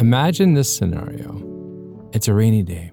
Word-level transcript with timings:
Imagine 0.00 0.54
this 0.54 0.74
scenario 0.74 1.44
it's 2.12 2.28
a 2.28 2.32
rainy 2.32 2.62
day. 2.62 2.92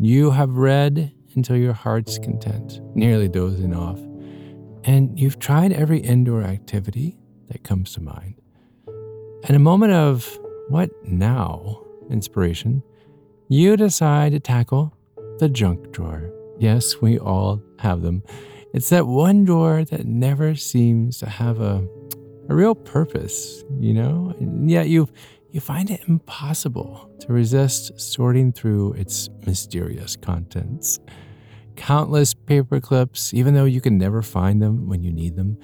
You 0.00 0.30
have 0.30 0.56
read 0.56 1.12
until 1.34 1.56
your 1.56 1.74
heart's 1.74 2.18
content, 2.18 2.80
nearly 2.96 3.28
dozing 3.28 3.74
off, 3.74 4.00
and 4.84 5.20
you've 5.20 5.38
tried 5.38 5.74
every 5.74 5.98
indoor 5.98 6.42
activity 6.42 7.18
that 7.48 7.62
comes 7.62 7.92
to 7.92 8.00
mind. 8.00 8.40
In 9.48 9.54
a 9.54 9.58
moment 9.58 9.92
of 9.92 10.38
what 10.68 10.88
now 11.04 11.82
inspiration, 12.08 12.82
you 13.48 13.76
decide 13.76 14.32
to 14.32 14.40
tackle 14.40 14.96
the 15.40 15.50
junk 15.50 15.92
drawer. 15.92 16.32
Yes, 16.58 17.02
we 17.02 17.18
all 17.18 17.62
have 17.80 18.00
them. 18.00 18.22
It's 18.72 18.88
that 18.88 19.06
one 19.06 19.44
drawer 19.44 19.84
that 19.84 20.06
never 20.06 20.54
seems 20.54 21.18
to 21.18 21.28
have 21.28 21.60
a, 21.60 21.86
a 22.48 22.54
real 22.54 22.74
purpose, 22.74 23.62
you 23.78 23.92
know? 23.92 24.34
And 24.40 24.70
yet 24.70 24.88
you 24.88 25.08
you 25.54 25.60
find 25.60 25.88
it 25.88 26.00
impossible 26.08 27.08
to 27.20 27.32
resist 27.32 27.92
sorting 28.00 28.50
through 28.50 28.92
its 28.94 29.30
mysterious 29.46 30.16
contents. 30.16 30.98
Countless 31.76 32.34
paper 32.34 32.80
clips, 32.80 33.32
even 33.32 33.54
though 33.54 33.64
you 33.64 33.80
can 33.80 33.96
never 33.96 34.20
find 34.20 34.60
them 34.60 34.88
when 34.88 35.04
you 35.04 35.12
need 35.12 35.36
them. 35.36 35.56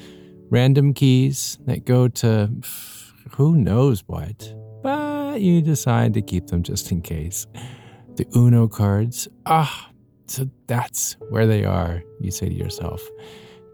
Random 0.49 0.95
keys 0.95 1.59
that 1.67 1.85
go 1.87 2.07
to 2.07 2.53
who 3.33 3.57
knows 3.57 4.05
what, 4.07 4.55
but 4.81 5.41
you 5.41 5.61
decide 5.61 6.15
to 6.15 6.23
keep 6.23 6.47
them 6.47 6.63
just 6.63 6.93
in 6.93 7.03
case. 7.03 7.49
The 8.15 8.27
Uno 8.37 8.69
cards, 8.69 9.27
ah, 9.47 9.91
so 10.29 10.49
that's 10.69 11.17
where 11.31 11.49
they 11.49 11.65
are, 11.65 12.05
you 12.21 12.31
say 12.31 12.49
to 12.49 12.55
yourself. 12.55 13.03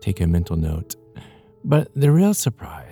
Take 0.00 0.22
a 0.22 0.26
mental 0.26 0.56
note. 0.56 0.94
But 1.62 1.90
the 1.94 2.10
real 2.10 2.32
surprise 2.32 2.85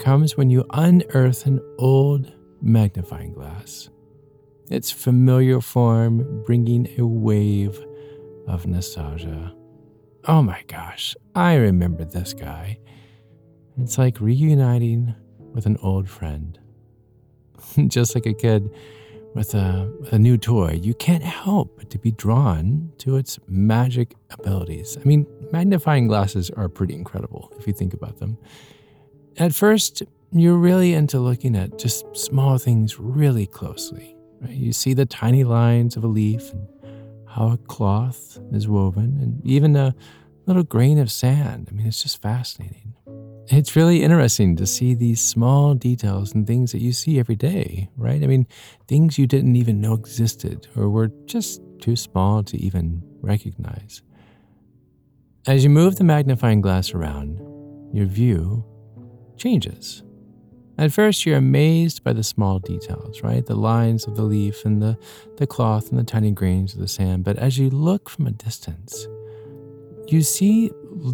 comes 0.00 0.36
when 0.36 0.50
you 0.50 0.64
unearth 0.72 1.46
an 1.46 1.60
old 1.78 2.32
magnifying 2.62 3.32
glass. 3.32 3.90
Its 4.70 4.90
familiar 4.90 5.60
form 5.60 6.42
bringing 6.44 6.88
a 6.98 7.06
wave 7.06 7.78
of 8.48 8.66
nostalgia. 8.66 9.54
Oh 10.24 10.42
my 10.42 10.62
gosh, 10.66 11.14
I 11.34 11.54
remember 11.54 12.04
this 12.04 12.32
guy. 12.32 12.78
It's 13.78 13.98
like 13.98 14.20
reuniting 14.20 15.14
with 15.52 15.66
an 15.66 15.76
old 15.82 16.08
friend. 16.08 16.58
Just 17.88 18.14
like 18.14 18.26
a 18.26 18.34
kid 18.34 18.70
with 19.34 19.54
a, 19.54 19.92
with 20.00 20.12
a 20.12 20.18
new 20.18 20.38
toy, 20.38 20.80
you 20.82 20.94
can't 20.94 21.22
help 21.22 21.76
but 21.76 21.90
to 21.90 21.98
be 21.98 22.10
drawn 22.10 22.90
to 22.98 23.16
its 23.16 23.38
magic 23.46 24.14
abilities. 24.30 24.96
I 24.98 25.04
mean, 25.04 25.26
magnifying 25.52 26.06
glasses 26.08 26.50
are 26.50 26.68
pretty 26.68 26.94
incredible 26.94 27.52
if 27.58 27.66
you 27.66 27.72
think 27.72 27.92
about 27.92 28.18
them. 28.18 28.38
At 29.36 29.54
first, 29.54 30.02
you're 30.32 30.56
really 30.56 30.92
into 30.94 31.18
looking 31.18 31.56
at 31.56 31.78
just 31.78 32.04
small 32.16 32.58
things 32.58 32.98
really 32.98 33.46
closely. 33.46 34.14
Right? 34.40 34.52
You 34.52 34.72
see 34.72 34.94
the 34.94 35.06
tiny 35.06 35.44
lines 35.44 35.96
of 35.96 36.04
a 36.04 36.08
leaf 36.08 36.52
and 36.52 36.68
how 37.26 37.52
a 37.52 37.56
cloth 37.56 38.38
is 38.52 38.66
woven, 38.66 39.18
and 39.20 39.46
even 39.46 39.76
a 39.76 39.94
little 40.46 40.64
grain 40.64 40.98
of 40.98 41.12
sand. 41.12 41.68
I 41.70 41.74
mean, 41.74 41.86
it's 41.86 42.02
just 42.02 42.20
fascinating. 42.20 42.94
It's 43.46 43.74
really 43.74 44.02
interesting 44.02 44.56
to 44.56 44.66
see 44.66 44.94
these 44.94 45.20
small 45.20 45.74
details 45.74 46.34
and 46.34 46.46
things 46.46 46.72
that 46.72 46.80
you 46.80 46.92
see 46.92 47.18
every 47.18 47.36
day, 47.36 47.88
right? 47.96 48.22
I 48.22 48.26
mean, 48.26 48.46
things 48.86 49.18
you 49.18 49.26
didn't 49.26 49.56
even 49.56 49.80
know 49.80 49.94
existed 49.94 50.68
or 50.76 50.88
were 50.88 51.10
just 51.26 51.60
too 51.80 51.96
small 51.96 52.42
to 52.44 52.56
even 52.56 53.02
recognize. 53.20 54.02
As 55.46 55.64
you 55.64 55.70
move 55.70 55.96
the 55.96 56.04
magnifying 56.04 56.60
glass 56.60 56.94
around, 56.94 57.40
your 57.92 58.06
view 58.06 58.64
changes. 59.40 60.02
At 60.78 60.92
first, 60.92 61.26
you're 61.26 61.36
amazed 61.36 62.04
by 62.04 62.12
the 62.12 62.22
small 62.22 62.58
details, 62.58 63.22
right? 63.22 63.44
The 63.44 63.54
lines 63.54 64.06
of 64.06 64.16
the 64.16 64.22
leaf 64.22 64.64
and 64.64 64.80
the, 64.80 64.96
the 65.36 65.46
cloth 65.46 65.90
and 65.90 65.98
the 65.98 66.04
tiny 66.04 66.30
grains 66.30 66.72
of 66.72 66.80
the 66.80 66.88
sand. 66.88 67.24
But 67.24 67.38
as 67.38 67.58
you 67.58 67.68
look 67.68 68.08
from 68.08 68.26
a 68.26 68.30
distance, 68.30 69.06
you 70.06 70.22
see 70.22 70.70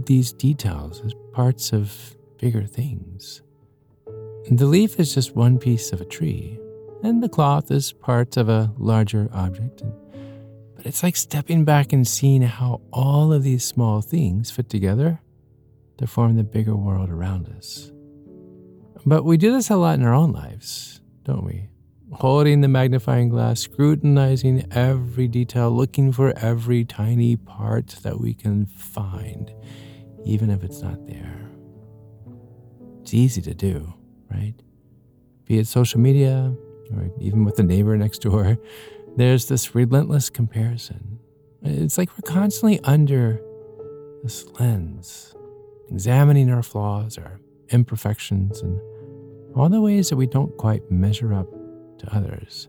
these 0.06 0.32
details 0.32 1.02
as 1.04 1.14
parts 1.32 1.72
of 1.72 2.16
bigger 2.38 2.62
things. 2.62 3.42
And 4.46 4.58
the 4.58 4.66
leaf 4.66 5.00
is 5.00 5.14
just 5.14 5.34
one 5.34 5.58
piece 5.58 5.92
of 5.92 6.00
a 6.00 6.04
tree, 6.04 6.60
and 7.02 7.22
the 7.22 7.28
cloth 7.28 7.70
is 7.72 7.92
part 7.92 8.36
of 8.36 8.48
a 8.48 8.72
larger 8.78 9.28
object. 9.32 9.82
But 10.76 10.86
it's 10.86 11.02
like 11.02 11.16
stepping 11.16 11.64
back 11.64 11.92
and 11.92 12.06
seeing 12.06 12.42
how 12.42 12.82
all 12.92 13.32
of 13.32 13.42
these 13.42 13.64
small 13.64 14.00
things 14.00 14.52
fit 14.52 14.68
together 14.68 15.20
to 15.98 16.06
form 16.06 16.36
the 16.36 16.44
bigger 16.44 16.76
world 16.76 17.10
around 17.10 17.48
us. 17.48 17.90
But 19.06 19.24
we 19.24 19.36
do 19.36 19.52
this 19.52 19.70
a 19.70 19.76
lot 19.76 19.98
in 19.98 20.04
our 20.04 20.12
own 20.12 20.32
lives, 20.32 21.00
don't 21.22 21.44
we? 21.44 21.68
Holding 22.12 22.60
the 22.60 22.68
magnifying 22.68 23.28
glass, 23.28 23.60
scrutinizing 23.60 24.66
every 24.72 25.28
detail, 25.28 25.70
looking 25.70 26.10
for 26.10 26.36
every 26.36 26.84
tiny 26.84 27.36
part 27.36 27.98
that 28.02 28.20
we 28.20 28.34
can 28.34 28.66
find, 28.66 29.52
even 30.24 30.50
if 30.50 30.64
it's 30.64 30.82
not 30.82 31.06
there. 31.06 31.48
It's 33.00 33.14
easy 33.14 33.40
to 33.42 33.54
do, 33.54 33.94
right? 34.28 34.54
Be 35.44 35.58
it 35.58 35.68
social 35.68 36.00
media 36.00 36.52
or 36.92 37.10
even 37.20 37.44
with 37.44 37.56
the 37.56 37.62
neighbor 37.62 37.96
next 37.96 38.22
door, 38.22 38.58
there's 39.16 39.46
this 39.46 39.74
relentless 39.74 40.30
comparison. 40.30 41.18
It's 41.62 41.98
like 41.98 42.10
we're 42.10 42.32
constantly 42.32 42.80
under 42.80 43.40
this 44.22 44.44
lens, 44.58 45.34
examining 45.90 46.50
our 46.50 46.62
flaws, 46.62 47.18
our 47.18 47.40
imperfections, 47.70 48.60
and 48.60 48.80
all 49.56 49.70
the 49.70 49.80
ways 49.80 50.10
that 50.10 50.16
we 50.16 50.26
don't 50.26 50.54
quite 50.58 50.90
measure 50.90 51.32
up 51.32 51.48
to 51.98 52.14
others. 52.14 52.68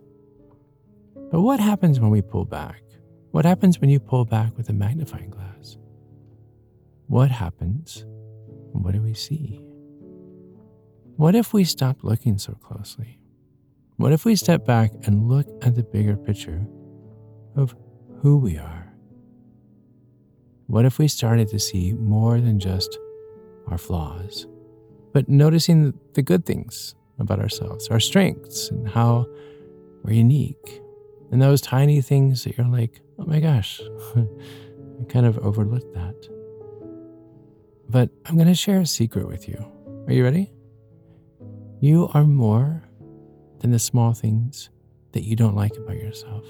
But 1.30 1.42
what 1.42 1.60
happens 1.60 2.00
when 2.00 2.10
we 2.10 2.22
pull 2.22 2.46
back? 2.46 2.82
What 3.32 3.44
happens 3.44 3.80
when 3.80 3.90
you 3.90 4.00
pull 4.00 4.24
back 4.24 4.56
with 4.58 4.70
a 4.70 4.74
magnifying 4.74 5.30
glass? 5.30 5.78
What 7.08 7.30
happens? 7.30 8.06
What 8.72 8.94
do 8.94 9.02
we 9.02 9.14
see? 9.14 9.62
What 11.18 11.36
if 11.36 11.52
we 11.52 11.66
stopped 11.66 12.06
looking 12.06 12.38
so 12.38 12.54
closely? 12.54 13.20
What 13.98 14.14
if 14.14 14.24
we 14.24 14.36
step 14.36 14.66
back 14.66 14.92
and 15.04 15.28
look 15.28 15.48
at 15.64 15.76
the 15.76 15.84
bigger 15.84 16.16
picture 16.16 16.66
of 17.56 17.76
who 18.22 18.38
we 18.38 18.58
are? 18.58 18.94
What 20.68 20.86
if 20.86 21.00
we 21.00 21.08
started 21.08 21.50
to 21.50 21.60
see 21.60 21.94
more 21.94 22.40
than 22.40 22.60
just 22.60 22.98
our 23.68 23.78
flaws? 23.78 24.48
But 25.18 25.28
noticing 25.28 26.00
the 26.14 26.22
good 26.22 26.46
things 26.46 26.94
about 27.18 27.40
ourselves, 27.40 27.88
our 27.88 28.00
strengths, 28.00 28.70
and 28.70 28.88
how 28.88 29.26
we're 30.04 30.14
unique. 30.14 30.80
And 31.32 31.42
those 31.42 31.60
tiny 31.60 32.02
things 32.02 32.44
that 32.44 32.56
you're 32.56 32.68
like, 32.68 33.02
oh 33.18 33.26
my 33.26 33.40
gosh, 33.40 33.82
I 34.16 35.04
kind 35.10 35.26
of 35.26 35.40
overlooked 35.40 35.92
that. 35.96 36.30
But 37.90 38.12
I'm 38.28 38.36
going 38.36 38.48
to 38.48 38.54
share 38.54 38.80
a 38.80 38.86
secret 38.86 39.28
with 39.28 39.50
you. 39.50 39.58
Are 40.06 40.14
you 40.14 40.24
ready? 40.24 40.52
You 41.80 42.12
are 42.14 42.24
more 42.24 42.84
than 43.62 43.72
the 43.72 43.80
small 43.80 44.14
things 44.14 44.70
that 45.14 45.24
you 45.24 45.36
don't 45.36 45.56
like 45.56 45.76
about 45.78 45.98
yourself. 45.98 46.46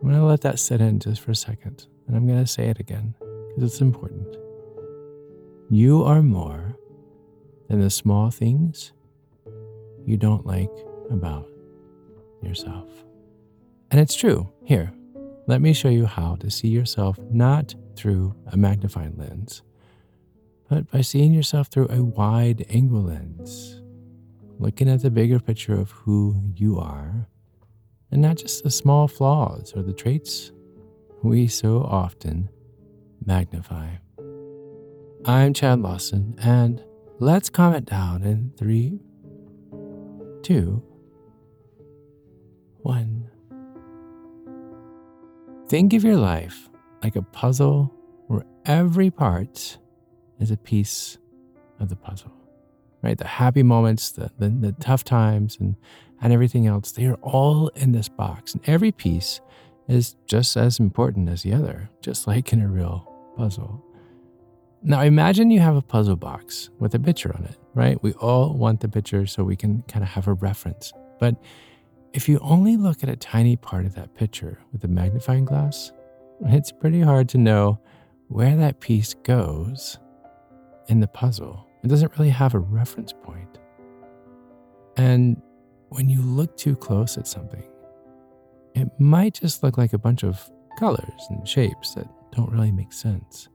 I'm 0.00 0.02
going 0.02 0.14
to 0.14 0.24
let 0.24 0.42
that 0.42 0.60
sit 0.60 0.80
in 0.80 1.00
just 1.00 1.20
for 1.20 1.32
a 1.32 1.34
second, 1.34 1.88
and 2.06 2.16
I'm 2.16 2.28
going 2.28 2.38
to 2.38 2.46
say 2.46 2.68
it 2.68 2.78
again 2.78 3.16
because 3.48 3.72
it's 3.72 3.80
important. 3.80 4.36
You 5.70 6.02
are 6.04 6.22
more 6.22 6.76
than 7.68 7.80
the 7.80 7.90
small 7.90 8.30
things 8.30 8.92
you 10.06 10.16
don't 10.16 10.46
like 10.46 10.72
about 11.10 11.46
yourself. 12.42 12.88
And 13.90 14.00
it's 14.00 14.14
true. 14.14 14.50
Here, 14.64 14.90
let 15.46 15.60
me 15.60 15.74
show 15.74 15.90
you 15.90 16.06
how 16.06 16.36
to 16.36 16.50
see 16.50 16.68
yourself 16.68 17.18
not 17.30 17.74
through 17.96 18.34
a 18.46 18.56
magnifying 18.56 19.18
lens, 19.18 19.62
but 20.70 20.90
by 20.90 21.02
seeing 21.02 21.34
yourself 21.34 21.68
through 21.68 21.88
a 21.90 22.02
wide 22.02 22.64
angle 22.70 23.02
lens, 23.02 23.82
looking 24.58 24.88
at 24.88 25.02
the 25.02 25.10
bigger 25.10 25.38
picture 25.38 25.78
of 25.78 25.90
who 25.90 26.50
you 26.54 26.78
are, 26.78 27.28
and 28.10 28.22
not 28.22 28.38
just 28.38 28.64
the 28.64 28.70
small 28.70 29.06
flaws 29.06 29.74
or 29.76 29.82
the 29.82 29.92
traits 29.92 30.50
we 31.22 31.46
so 31.46 31.82
often 31.82 32.48
magnify. 33.22 33.88
I'm 35.24 35.52
Chad 35.52 35.80
Lawson, 35.80 36.36
and 36.38 36.82
let's 37.18 37.50
calm 37.50 37.74
it 37.74 37.84
down 37.84 38.22
in 38.22 38.52
three, 38.56 39.00
two, 40.42 40.82
one. 42.78 43.28
Think 45.68 45.92
of 45.92 46.04
your 46.04 46.16
life 46.16 46.70
like 47.02 47.16
a 47.16 47.22
puzzle 47.22 47.92
where 48.28 48.44
every 48.64 49.10
part 49.10 49.78
is 50.38 50.50
a 50.52 50.56
piece 50.56 51.18
of 51.80 51.88
the 51.88 51.96
puzzle, 51.96 52.32
right? 53.02 53.18
The 53.18 53.26
happy 53.26 53.64
moments, 53.64 54.12
the, 54.12 54.30
the, 54.38 54.48
the 54.48 54.72
tough 54.72 55.02
times, 55.02 55.58
and, 55.60 55.74
and 56.22 56.32
everything 56.32 56.68
else, 56.68 56.92
they 56.92 57.06
are 57.06 57.18
all 57.22 57.68
in 57.74 57.90
this 57.90 58.08
box. 58.08 58.54
And 58.54 58.66
every 58.68 58.92
piece 58.92 59.40
is 59.88 60.14
just 60.26 60.56
as 60.56 60.78
important 60.78 61.28
as 61.28 61.42
the 61.42 61.52
other, 61.52 61.90
just 62.02 62.26
like 62.28 62.52
in 62.52 62.62
a 62.62 62.68
real 62.68 63.12
puzzle. 63.36 63.84
Now 64.82 65.02
imagine 65.02 65.50
you 65.50 65.60
have 65.60 65.76
a 65.76 65.82
puzzle 65.82 66.16
box 66.16 66.70
with 66.78 66.94
a 66.94 67.00
picture 67.00 67.34
on 67.36 67.44
it, 67.44 67.56
right? 67.74 68.00
We 68.02 68.12
all 68.14 68.54
want 68.54 68.80
the 68.80 68.88
picture 68.88 69.26
so 69.26 69.42
we 69.42 69.56
can 69.56 69.82
kind 69.82 70.04
of 70.04 70.10
have 70.10 70.28
a 70.28 70.34
reference. 70.34 70.92
But 71.18 71.34
if 72.12 72.28
you 72.28 72.38
only 72.38 72.76
look 72.76 73.02
at 73.02 73.08
a 73.08 73.16
tiny 73.16 73.56
part 73.56 73.86
of 73.86 73.94
that 73.96 74.14
picture 74.14 74.58
with 74.72 74.84
a 74.84 74.88
magnifying 74.88 75.44
glass, 75.44 75.90
it's 76.42 76.70
pretty 76.70 77.00
hard 77.00 77.28
to 77.30 77.38
know 77.38 77.80
where 78.28 78.56
that 78.56 78.80
piece 78.80 79.14
goes 79.14 79.98
in 80.86 81.00
the 81.00 81.08
puzzle. 81.08 81.66
It 81.82 81.88
doesn't 81.88 82.12
really 82.16 82.30
have 82.30 82.54
a 82.54 82.58
reference 82.60 83.12
point. 83.12 83.58
And 84.96 85.42
when 85.88 86.08
you 86.08 86.22
look 86.22 86.56
too 86.56 86.76
close 86.76 87.18
at 87.18 87.26
something, 87.26 87.64
it 88.74 88.88
might 89.00 89.34
just 89.34 89.62
look 89.62 89.76
like 89.76 89.92
a 89.92 89.98
bunch 89.98 90.22
of 90.22 90.50
colors 90.78 91.26
and 91.30 91.46
shapes 91.48 91.94
that 91.94 92.06
don't 92.30 92.50
really 92.52 92.70
make 92.70 92.92
sense. 92.92 93.48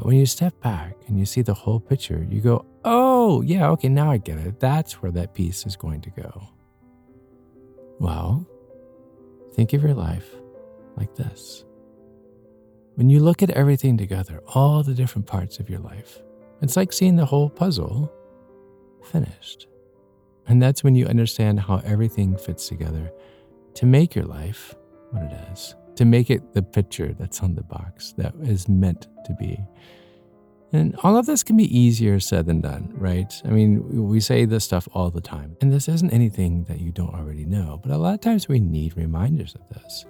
But 0.00 0.06
when 0.06 0.16
you 0.16 0.24
step 0.24 0.58
back 0.62 0.96
and 1.08 1.18
you 1.18 1.26
see 1.26 1.42
the 1.42 1.52
whole 1.52 1.78
picture, 1.78 2.26
you 2.26 2.40
go, 2.40 2.64
oh, 2.86 3.42
yeah, 3.42 3.68
okay, 3.72 3.90
now 3.90 4.10
I 4.10 4.16
get 4.16 4.38
it. 4.38 4.58
That's 4.58 5.02
where 5.02 5.12
that 5.12 5.34
piece 5.34 5.66
is 5.66 5.76
going 5.76 6.00
to 6.00 6.10
go. 6.10 6.48
Well, 7.98 8.46
think 9.52 9.74
of 9.74 9.82
your 9.82 9.92
life 9.92 10.26
like 10.96 11.14
this. 11.16 11.66
When 12.94 13.10
you 13.10 13.20
look 13.20 13.42
at 13.42 13.50
everything 13.50 13.98
together, 13.98 14.40
all 14.46 14.82
the 14.82 14.94
different 14.94 15.26
parts 15.26 15.58
of 15.58 15.68
your 15.68 15.80
life, 15.80 16.22
it's 16.62 16.78
like 16.78 16.94
seeing 16.94 17.16
the 17.16 17.26
whole 17.26 17.50
puzzle 17.50 18.10
finished. 19.04 19.66
And 20.46 20.62
that's 20.62 20.82
when 20.82 20.94
you 20.94 21.04
understand 21.08 21.60
how 21.60 21.82
everything 21.84 22.38
fits 22.38 22.68
together 22.68 23.12
to 23.74 23.84
make 23.84 24.14
your 24.14 24.24
life 24.24 24.74
what 25.10 25.24
it 25.24 25.32
is, 25.52 25.74
to 26.00 26.06
make 26.06 26.30
it 26.30 26.54
the 26.54 26.62
picture 26.62 27.12
that's 27.12 27.42
on 27.42 27.54
the 27.54 27.62
box 27.62 28.14
that 28.16 28.34
is 28.40 28.70
meant 28.70 29.06
to 29.26 29.34
be. 29.34 29.60
And 30.72 30.96
all 31.02 31.14
of 31.14 31.26
this 31.26 31.42
can 31.42 31.58
be 31.58 31.78
easier 31.78 32.18
said 32.18 32.46
than 32.46 32.62
done, 32.62 32.90
right? 32.94 33.30
I 33.44 33.48
mean, 33.48 34.08
we 34.08 34.18
say 34.18 34.46
this 34.46 34.64
stuff 34.64 34.88
all 34.94 35.10
the 35.10 35.20
time, 35.20 35.58
and 35.60 35.70
this 35.70 35.90
isn't 35.90 36.10
anything 36.10 36.64
that 36.70 36.80
you 36.80 36.90
don't 36.90 37.12
already 37.12 37.44
know, 37.44 37.80
but 37.82 37.92
a 37.92 37.98
lot 37.98 38.14
of 38.14 38.22
times 38.22 38.48
we 38.48 38.60
need 38.60 38.96
reminders 38.96 39.54
of 39.54 39.68
this. 39.68 40.06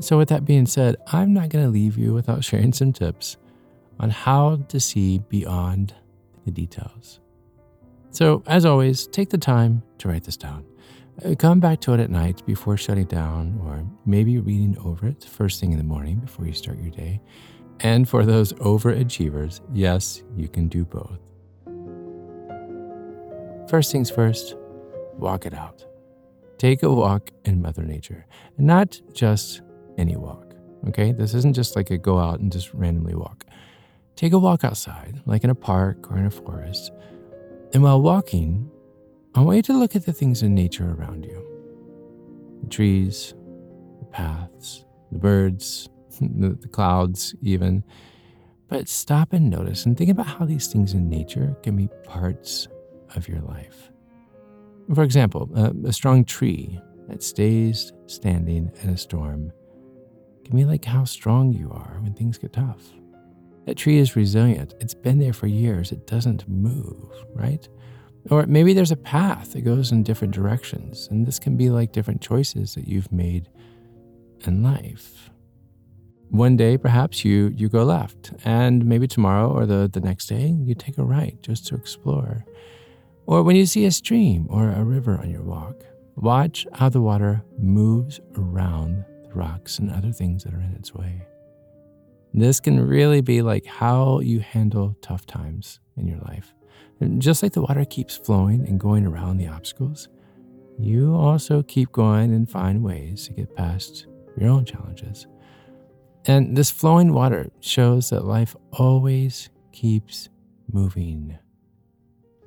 So, 0.00 0.18
with 0.18 0.30
that 0.30 0.44
being 0.44 0.66
said, 0.66 0.96
I'm 1.12 1.32
not 1.32 1.50
going 1.50 1.64
to 1.64 1.70
leave 1.70 1.96
you 1.96 2.12
without 2.12 2.42
sharing 2.48 2.72
some 2.72 2.92
tips 2.92 3.36
on 4.00 4.10
how 4.10 4.56
to 4.66 4.80
see 4.80 5.20
beyond 5.28 5.94
the 6.44 6.50
details. 6.50 7.20
So, 8.10 8.42
as 8.48 8.66
always, 8.66 9.06
take 9.06 9.30
the 9.30 9.38
time 9.38 9.84
to 9.98 10.08
write 10.08 10.24
this 10.24 10.36
down. 10.36 10.64
Uh, 11.24 11.34
come 11.34 11.60
back 11.60 11.80
to 11.80 11.92
it 11.92 12.00
at 12.00 12.10
night 12.10 12.44
before 12.46 12.76
shutting 12.76 13.04
down, 13.04 13.60
or 13.64 13.84
maybe 14.06 14.38
reading 14.38 14.76
over 14.78 15.06
it 15.06 15.24
first 15.24 15.60
thing 15.60 15.72
in 15.72 15.78
the 15.78 15.84
morning 15.84 16.18
before 16.18 16.46
you 16.46 16.52
start 16.52 16.78
your 16.80 16.90
day. 16.90 17.20
And 17.80 18.08
for 18.08 18.24
those 18.24 18.52
overachievers, 18.54 19.60
yes, 19.72 20.22
you 20.36 20.48
can 20.48 20.68
do 20.68 20.84
both. 20.84 21.18
First 23.68 23.92
things 23.92 24.10
first, 24.10 24.56
walk 25.16 25.46
it 25.46 25.54
out. 25.54 25.84
Take 26.58 26.82
a 26.82 26.92
walk 26.92 27.30
in 27.44 27.60
Mother 27.60 27.82
Nature, 27.82 28.26
and 28.56 28.66
not 28.66 28.98
just 29.12 29.62
any 29.98 30.16
walk. 30.16 30.54
Okay, 30.88 31.12
this 31.12 31.34
isn't 31.34 31.54
just 31.54 31.76
like 31.76 31.90
a 31.90 31.98
go 31.98 32.18
out 32.18 32.40
and 32.40 32.50
just 32.50 32.72
randomly 32.72 33.14
walk. 33.14 33.44
Take 34.16 34.32
a 34.32 34.38
walk 34.38 34.64
outside, 34.64 35.20
like 35.26 35.44
in 35.44 35.50
a 35.50 35.54
park 35.54 36.10
or 36.10 36.16
in 36.16 36.26
a 36.26 36.30
forest. 36.30 36.92
And 37.72 37.82
while 37.82 38.00
walking, 38.00 38.70
I 39.34 39.40
want 39.42 39.56
you 39.56 39.62
to 39.62 39.78
look 39.78 39.94
at 39.94 40.06
the 40.06 40.12
things 40.12 40.42
in 40.42 40.54
nature 40.54 40.96
around 40.98 41.24
you 41.24 41.46
the 42.62 42.68
trees, 42.68 43.34
the 44.00 44.06
paths, 44.06 44.84
the 45.12 45.18
birds, 45.18 45.88
the, 46.20 46.68
clouds, 46.72 47.34
even. 47.42 47.84
But 48.68 48.88
stop 48.88 49.32
and 49.32 49.48
notice 49.48 49.86
and 49.86 49.96
think 49.96 50.10
about 50.10 50.26
how 50.26 50.44
these 50.44 50.68
things 50.68 50.94
in 50.94 51.08
nature 51.08 51.56
can 51.62 51.76
be 51.76 51.88
parts 52.04 52.68
of 53.16 53.28
your 53.28 53.40
life. 53.40 53.90
For 54.94 55.02
example, 55.02 55.48
a, 55.54 55.72
a 55.88 55.92
strong 55.92 56.24
tree 56.24 56.80
that 57.08 57.22
stays 57.22 57.92
standing 58.06 58.70
in 58.82 58.90
a 58.90 58.96
storm 58.96 59.52
can 60.44 60.56
be 60.56 60.64
like 60.64 60.84
how 60.84 61.04
strong 61.04 61.52
you 61.52 61.70
are 61.70 61.98
when 62.00 62.14
things 62.14 62.38
get 62.38 62.52
tough. 62.52 62.82
That 63.66 63.76
tree 63.76 63.98
is 63.98 64.16
resilient. 64.16 64.74
It's 64.80 64.94
been 64.94 65.18
there 65.18 65.32
for 65.32 65.46
years. 65.46 65.92
It 65.92 66.06
doesn't 66.06 66.48
move, 66.48 67.12
right? 67.34 67.68
Or 68.28 68.44
maybe 68.46 68.74
there's 68.74 68.90
a 68.90 68.96
path 68.96 69.52
that 69.52 69.62
goes 69.62 69.92
in 69.92 70.02
different 70.02 70.34
directions. 70.34 71.08
And 71.10 71.26
this 71.26 71.38
can 71.38 71.56
be 71.56 71.70
like 71.70 71.92
different 71.92 72.20
choices 72.20 72.74
that 72.74 72.86
you've 72.86 73.10
made 73.10 73.48
in 74.46 74.62
life. 74.62 75.30
One 76.30 76.56
day, 76.56 76.78
perhaps 76.78 77.24
you, 77.24 77.52
you 77.56 77.68
go 77.68 77.82
left, 77.82 78.32
and 78.44 78.84
maybe 78.84 79.08
tomorrow 79.08 79.50
or 79.50 79.66
the, 79.66 79.90
the 79.92 80.00
next 80.00 80.26
day, 80.26 80.46
you 80.46 80.76
take 80.76 80.96
a 80.96 81.02
right 81.02 81.36
just 81.42 81.66
to 81.68 81.74
explore. 81.74 82.44
Or 83.26 83.42
when 83.42 83.56
you 83.56 83.66
see 83.66 83.84
a 83.84 83.90
stream 83.90 84.46
or 84.48 84.70
a 84.70 84.84
river 84.84 85.18
on 85.18 85.30
your 85.30 85.42
walk, 85.42 85.84
watch 86.14 86.66
how 86.74 86.88
the 86.88 87.00
water 87.00 87.42
moves 87.58 88.20
around 88.36 89.04
the 89.24 89.34
rocks 89.34 89.78
and 89.80 89.90
other 89.90 90.12
things 90.12 90.44
that 90.44 90.54
are 90.54 90.60
in 90.60 90.74
its 90.78 90.94
way. 90.94 91.26
This 92.32 92.60
can 92.60 92.80
really 92.80 93.20
be 93.20 93.42
like 93.42 93.66
how 93.66 94.20
you 94.20 94.40
handle 94.40 94.96
tough 95.02 95.26
times 95.26 95.80
in 95.96 96.06
your 96.06 96.20
life. 96.20 96.54
And 97.00 97.20
just 97.20 97.42
like 97.42 97.52
the 97.52 97.62
water 97.62 97.84
keeps 97.84 98.16
flowing 98.16 98.66
and 98.68 98.78
going 98.78 99.06
around 99.06 99.38
the 99.38 99.48
obstacles, 99.48 100.08
you 100.78 101.14
also 101.14 101.62
keep 101.62 101.92
going 101.92 102.32
and 102.32 102.48
find 102.48 102.82
ways 102.82 103.26
to 103.26 103.32
get 103.32 103.54
past 103.56 104.06
your 104.38 104.50
own 104.50 104.64
challenges. 104.64 105.26
And 106.26 106.56
this 106.56 106.70
flowing 106.70 107.12
water 107.12 107.50
shows 107.60 108.10
that 108.10 108.24
life 108.24 108.54
always 108.72 109.48
keeps 109.72 110.28
moving 110.70 111.38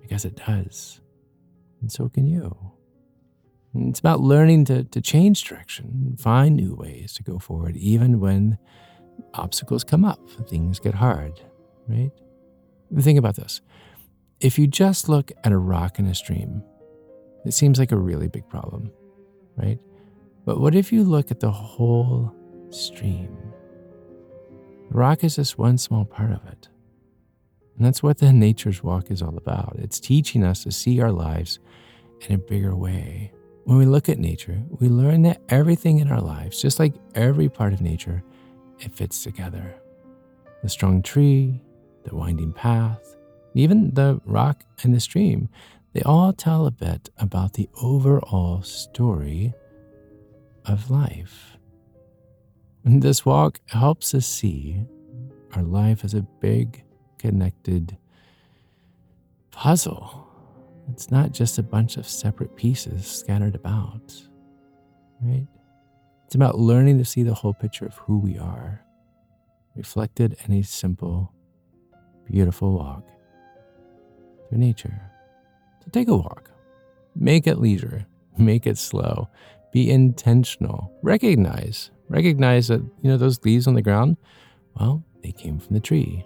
because 0.01 0.25
it 0.25 0.35
does. 0.35 1.01
And 1.81 1.91
so 1.91 2.07
can 2.07 2.27
you. 2.27 2.55
It's 3.75 3.99
about 3.99 4.21
learning 4.21 4.65
to, 4.65 4.83
to 4.83 5.01
change 5.01 5.43
direction, 5.43 6.15
find 6.19 6.55
new 6.55 6.75
ways 6.75 7.13
to 7.13 7.23
go 7.23 7.39
forward, 7.39 7.75
even 7.75 8.19
when 8.19 8.59
obstacles 9.33 9.83
come 9.83 10.05
up, 10.05 10.19
things 10.47 10.79
get 10.79 10.93
hard, 10.93 11.39
right? 11.87 12.11
Think 12.99 13.17
about 13.17 13.35
this. 13.35 13.61
If 14.39 14.59
you 14.59 14.67
just 14.67 15.09
look 15.09 15.31
at 15.43 15.51
a 15.51 15.57
rock 15.57 15.99
in 15.99 16.05
a 16.05 16.15
stream, 16.15 16.63
it 17.45 17.53
seems 17.53 17.79
like 17.79 17.91
a 17.91 17.97
really 17.97 18.27
big 18.27 18.47
problem, 18.47 18.91
right? 19.57 19.79
But 20.45 20.59
what 20.59 20.75
if 20.75 20.91
you 20.91 21.03
look 21.03 21.31
at 21.31 21.39
the 21.39 21.51
whole 21.51 22.33
stream? 22.69 23.37
The 24.89 24.97
rock 24.97 25.23
is 25.23 25.37
just 25.37 25.57
one 25.57 25.77
small 25.77 26.05
part 26.05 26.31
of 26.31 26.45
it. 26.47 26.67
And 27.77 27.85
that's 27.85 28.03
what 28.03 28.17
the 28.17 28.33
nature's 28.33 28.83
walk 28.83 29.09
is 29.09 29.21
all 29.21 29.37
about. 29.37 29.75
It's 29.79 29.99
teaching 29.99 30.43
us 30.43 30.63
to 30.63 30.71
see 30.71 31.01
our 31.01 31.11
lives 31.11 31.59
in 32.27 32.35
a 32.35 32.37
bigger 32.37 32.75
way. 32.75 33.31
When 33.65 33.77
we 33.77 33.85
look 33.85 34.09
at 34.09 34.19
nature, 34.19 34.61
we 34.79 34.89
learn 34.89 35.21
that 35.21 35.41
everything 35.47 35.99
in 35.99 36.11
our 36.11 36.19
lives, 36.19 36.61
just 36.61 36.79
like 36.79 36.93
every 37.15 37.47
part 37.47 37.71
of 37.71 37.81
nature, 37.81 38.21
it 38.83 38.95
fits 38.95 39.23
together. 39.23 39.75
The 40.61 40.69
strong 40.69 41.01
tree, 41.01 41.61
the 42.03 42.15
winding 42.15 42.53
path, 42.53 43.15
even 43.53 43.93
the 43.93 44.21
rock 44.25 44.63
and 44.83 44.93
the 44.93 44.99
stream, 44.99 45.49
they 45.93 46.01
all 46.01 46.33
tell 46.33 46.65
a 46.65 46.71
bit 46.71 47.09
about 47.17 47.53
the 47.53 47.69
overall 47.81 48.61
story 48.63 49.53
of 50.65 50.89
life. 50.89 51.57
And 52.83 53.01
this 53.01 53.25
walk 53.25 53.61
helps 53.67 54.13
us 54.13 54.25
see 54.25 54.85
our 55.53 55.63
life 55.63 56.03
as 56.03 56.13
a 56.13 56.21
big, 56.41 56.83
connected 57.17 57.97
puzzle. 59.51 60.27
It's 60.89 61.11
not 61.11 61.31
just 61.31 61.57
a 61.57 61.63
bunch 61.63 61.95
of 61.95 62.07
separate 62.07 62.55
pieces 62.55 63.05
scattered 63.07 63.55
about, 63.55 64.13
right? 65.21 65.47
It's 66.33 66.35
about 66.35 66.57
learning 66.57 66.97
to 66.97 67.05
see 67.05 67.21
the 67.21 67.35
whole 67.35 67.53
picture 67.53 67.85
of 67.85 67.93
who 67.93 68.17
we 68.17 68.39
are, 68.39 68.81
reflected 69.75 70.35
in 70.47 70.55
a 70.55 70.63
simple, 70.63 71.31
beautiful 72.25 72.73
walk 72.73 73.07
through 74.49 74.57
nature. 74.57 74.99
So 75.81 75.91
take 75.91 76.07
a 76.07 76.17
walk, 76.17 76.49
make 77.15 77.45
it 77.45 77.59
leisure, 77.59 78.07
make 78.39 78.65
it 78.65 78.79
slow, 78.79 79.29
be 79.71 79.91
intentional, 79.91 80.91
recognize, 81.03 81.91
recognize 82.09 82.67
that, 82.69 82.81
you 82.81 83.11
know, 83.11 83.17
those 83.17 83.45
leaves 83.45 83.67
on 83.67 83.75
the 83.75 83.83
ground, 83.83 84.17
well, 84.79 85.03
they 85.21 85.33
came 85.33 85.59
from 85.59 85.75
the 85.75 85.79
tree, 85.79 86.25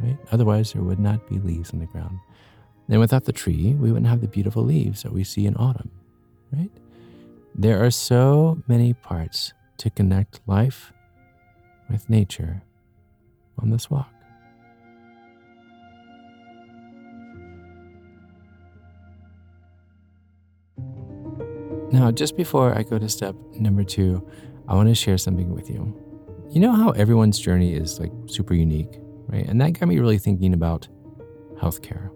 right? 0.00 0.18
Otherwise, 0.32 0.74
there 0.74 0.82
would 0.82 1.00
not 1.00 1.26
be 1.30 1.38
leaves 1.38 1.72
on 1.72 1.78
the 1.78 1.86
ground. 1.86 2.18
And 2.90 3.00
without 3.00 3.24
the 3.24 3.32
tree, 3.32 3.72
we 3.72 3.90
wouldn't 3.90 4.06
have 4.06 4.20
the 4.20 4.28
beautiful 4.28 4.64
leaves 4.64 5.02
that 5.02 5.14
we 5.14 5.24
see 5.24 5.46
in 5.46 5.56
autumn, 5.56 5.90
right? 6.52 6.70
There 7.58 7.84
are 7.84 7.90
so 7.90 8.62
many 8.68 8.92
parts 8.92 9.52
to 9.78 9.90
connect 9.90 10.40
life 10.46 10.92
with 11.90 12.08
nature 12.10 12.62
on 13.58 13.70
this 13.70 13.90
walk. 13.90 14.12
Now, 21.92 22.10
just 22.10 22.36
before 22.36 22.76
I 22.76 22.82
go 22.82 22.98
to 22.98 23.08
step 23.08 23.34
number 23.54 23.84
two, 23.84 24.28
I 24.68 24.74
want 24.74 24.88
to 24.88 24.94
share 24.94 25.16
something 25.16 25.54
with 25.54 25.70
you. 25.70 25.94
You 26.50 26.60
know 26.60 26.72
how 26.72 26.90
everyone's 26.90 27.38
journey 27.38 27.74
is 27.74 27.98
like 27.98 28.12
super 28.26 28.54
unique? 28.54 29.00
right? 29.28 29.46
And 29.46 29.60
that 29.60 29.78
got 29.78 29.88
me 29.88 29.98
really 29.98 30.18
thinking 30.18 30.54
about 30.54 30.88
healthcare. 31.60 32.10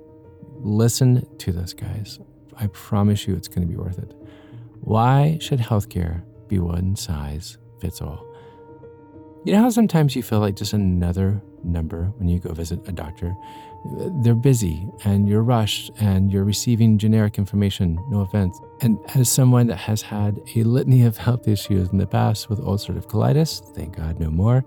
Listen 0.62 1.26
to 1.38 1.52
this, 1.52 1.72
guys. 1.72 2.18
I 2.56 2.66
promise 2.68 3.26
you 3.26 3.34
it's 3.34 3.48
going 3.48 3.62
to 3.62 3.66
be 3.66 3.76
worth 3.76 3.98
it. 3.98 4.14
Why 4.80 5.38
should 5.40 5.58
healthcare 5.58 6.22
be 6.48 6.58
one 6.58 6.96
size 6.96 7.58
fits 7.80 8.00
all? 8.00 8.26
You 9.44 9.54
know 9.54 9.62
how 9.62 9.70
sometimes 9.70 10.14
you 10.14 10.22
feel 10.22 10.40
like 10.40 10.56
just 10.56 10.72
another 10.72 11.40
number 11.64 12.12
when 12.16 12.28
you 12.28 12.38
go 12.38 12.52
visit 12.52 12.86
a 12.88 12.92
doctor? 12.92 13.34
They're 14.22 14.34
busy 14.34 14.86
and 15.04 15.28
you're 15.28 15.42
rushed 15.42 15.90
and 15.98 16.30
you're 16.30 16.44
receiving 16.44 16.98
generic 16.98 17.38
information, 17.38 17.98
no 18.10 18.20
offense. 18.20 18.60
And 18.82 18.98
as 19.14 19.30
someone 19.30 19.66
that 19.68 19.78
has 19.78 20.02
had 20.02 20.40
a 20.54 20.64
litany 20.64 21.04
of 21.04 21.16
health 21.16 21.48
issues 21.48 21.88
in 21.88 21.98
the 21.98 22.06
past 22.06 22.50
with 22.50 22.58
ulcerative 22.60 23.06
colitis, 23.06 23.64
thank 23.74 23.96
God 23.96 24.20
no 24.20 24.30
more, 24.30 24.64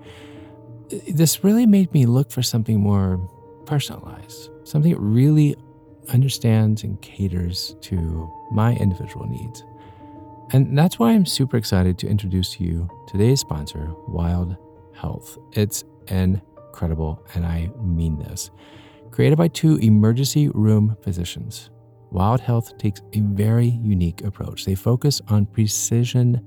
this 1.08 1.44
really 1.44 1.66
made 1.66 1.94
me 1.94 2.06
look 2.06 2.32
for 2.32 2.42
something 2.42 2.80
more 2.80 3.18
personalized, 3.66 4.50
something 4.64 4.92
that 4.92 5.00
really 5.00 5.56
understands 6.10 6.84
and 6.84 7.02
caters 7.02 7.76
to 7.82 8.32
my 8.52 8.76
individual 8.76 9.28
needs. 9.28 9.64
And 10.54 10.78
that's 10.78 11.00
why 11.00 11.12
I'm 11.14 11.26
super 11.26 11.58
excited 11.58 11.98
to 11.98 12.08
introduce 12.08 12.54
to 12.54 12.64
you 12.64 12.88
today's 13.08 13.40
sponsor, 13.40 13.92
Wild 14.08 14.56
Health. 14.96 15.36
It's 15.54 15.84
incredible, 16.08 17.26
and 17.34 17.44
I 17.44 17.72
mean 17.82 18.20
this. 18.20 18.52
Created 19.10 19.36
by 19.36 19.48
two 19.48 19.78
emergency 19.78 20.50
room 20.50 20.96
physicians, 21.02 21.72
Wild 22.12 22.40
Health 22.40 22.78
takes 22.78 23.02
a 23.14 23.22
very 23.22 23.80
unique 23.82 24.24
approach. 24.24 24.66
They 24.66 24.76
focus 24.76 25.22
on 25.28 25.48
precision 25.48 26.40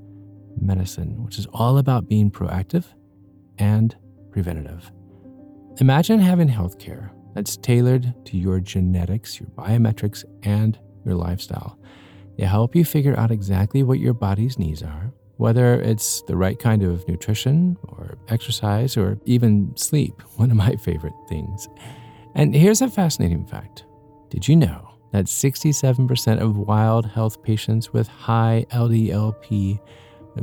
medicine, 0.60 1.24
which 1.24 1.36
is 1.36 1.46
all 1.52 1.78
about 1.78 2.08
being 2.08 2.30
proactive 2.30 2.84
and 3.58 3.96
preventative. 4.30 4.92
Imagine 5.80 6.20
having 6.20 6.48
healthcare 6.48 7.10
that's 7.34 7.56
tailored 7.56 8.14
to 8.26 8.36
your 8.36 8.60
genetics, 8.60 9.40
your 9.40 9.48
biometrics, 9.48 10.24
and 10.44 10.78
your 11.04 11.16
lifestyle. 11.16 11.76
They 12.36 12.44
help 12.44 12.74
you 12.76 12.84
figure 12.84 13.18
out 13.18 13.30
exactly 13.30 13.82
what 13.82 13.98
your 13.98 14.12
body's 14.12 14.58
needs 14.58 14.82
are, 14.82 15.12
whether 15.36 15.80
it's 15.80 16.22
the 16.22 16.36
right 16.36 16.58
kind 16.58 16.82
of 16.82 17.06
nutrition 17.08 17.76
or 17.84 18.18
exercise 18.28 18.96
or 18.96 19.18
even 19.24 19.74
sleep, 19.76 20.20
one 20.36 20.50
of 20.50 20.56
my 20.56 20.76
favorite 20.76 21.14
things. 21.28 21.68
And 22.34 22.54
here's 22.54 22.82
a 22.82 22.88
fascinating 22.88 23.46
fact 23.46 23.84
Did 24.28 24.46
you 24.46 24.56
know 24.56 24.96
that 25.12 25.26
67% 25.26 26.40
of 26.40 26.58
wild 26.58 27.06
health 27.06 27.42
patients 27.42 27.92
with 27.92 28.08
high 28.08 28.66
LDLP, 28.70 29.80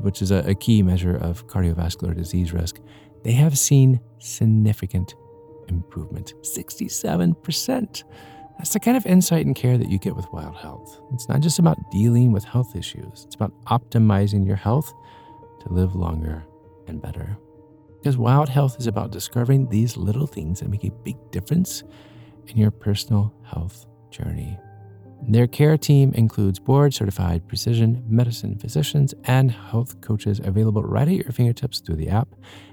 which 0.01 0.21
is 0.21 0.31
a, 0.31 0.55
key 0.55 0.81
measure 0.81 1.15
of 1.17 1.45
cardiovascular 1.47 2.15
disease 2.15 2.53
risk, 2.53 2.79
they 3.23 3.33
have 3.33 3.57
seen 3.57 3.99
significant 4.17 5.13
improvement 5.67 6.33
67%. 6.41 8.03
That's 8.57 8.73
the 8.73 8.79
kind 8.79 8.95
of 8.95 9.05
insight 9.05 9.45
and 9.45 9.55
care 9.55 9.77
that 9.77 9.89
you 9.89 9.97
get 9.97 10.15
with 10.15 10.31
Wild 10.31 10.55
Health. 10.55 11.01
It's 11.13 11.27
not 11.27 11.41
just 11.41 11.59
about 11.59 11.91
dealing 11.91 12.31
with 12.31 12.43
health 12.43 12.75
issues, 12.75 13.23
it's 13.25 13.35
about 13.35 13.53
optimizing 13.65 14.45
your 14.45 14.55
health 14.55 14.93
to 15.61 15.73
live 15.73 15.95
longer 15.95 16.43
and 16.87 17.01
better. 17.01 17.37
Because 18.01 18.17
Wild 18.17 18.49
Health 18.49 18.77
is 18.79 18.87
about 18.87 19.11
discovering 19.11 19.69
these 19.69 19.95
little 19.95 20.27
things 20.27 20.59
that 20.59 20.69
make 20.69 20.83
a 20.83 20.91
big 20.91 21.15
difference 21.31 21.83
in 22.47 22.57
your 22.57 22.71
personal 22.71 23.33
health 23.43 23.85
journey. 24.11 24.57
Their 25.29 25.47
care 25.47 25.77
team 25.77 26.11
includes 26.15 26.59
board 26.59 26.93
certified 26.93 27.47
precision 27.47 28.03
medicine 28.07 28.57
physicians 28.57 29.13
and 29.23 29.51
health 29.51 30.01
coaches 30.01 30.41
available 30.43 30.83
right 30.83 31.07
at 31.07 31.13
your 31.13 31.31
fingertips 31.31 31.79
through 31.79 31.95
the 31.95 32.09
app. 32.09 32.27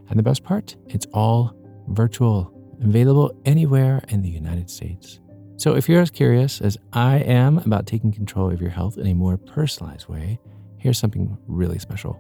And 0.09 0.19
the 0.19 0.25
best 0.25 0.43
part, 0.43 0.75
it's 0.89 1.07
all 1.15 1.55
virtual, 1.89 2.53
available 2.83 3.33
anywhere 3.45 4.03
in 4.09 4.23
the 4.23 4.29
United 4.29 4.69
States. 4.69 5.21
So 5.61 5.77
if 5.77 5.91
you're 5.91 6.01
as 6.01 6.11
curious 6.11 6.63
as 6.63 6.79
I 6.95 7.19
am 7.19 7.59
about 7.59 7.87
taking 7.87 8.13
control 8.13 8.51
of 8.51 8.63
your 8.63 8.71
health 8.71 8.97
in 8.97 9.07
a 9.07 9.13
more 9.13 9.37
personalized 9.37 10.09
way, 10.09 10.41
here's 10.79 10.99
something 10.99 11.37
really 11.47 11.79
special. 11.79 12.19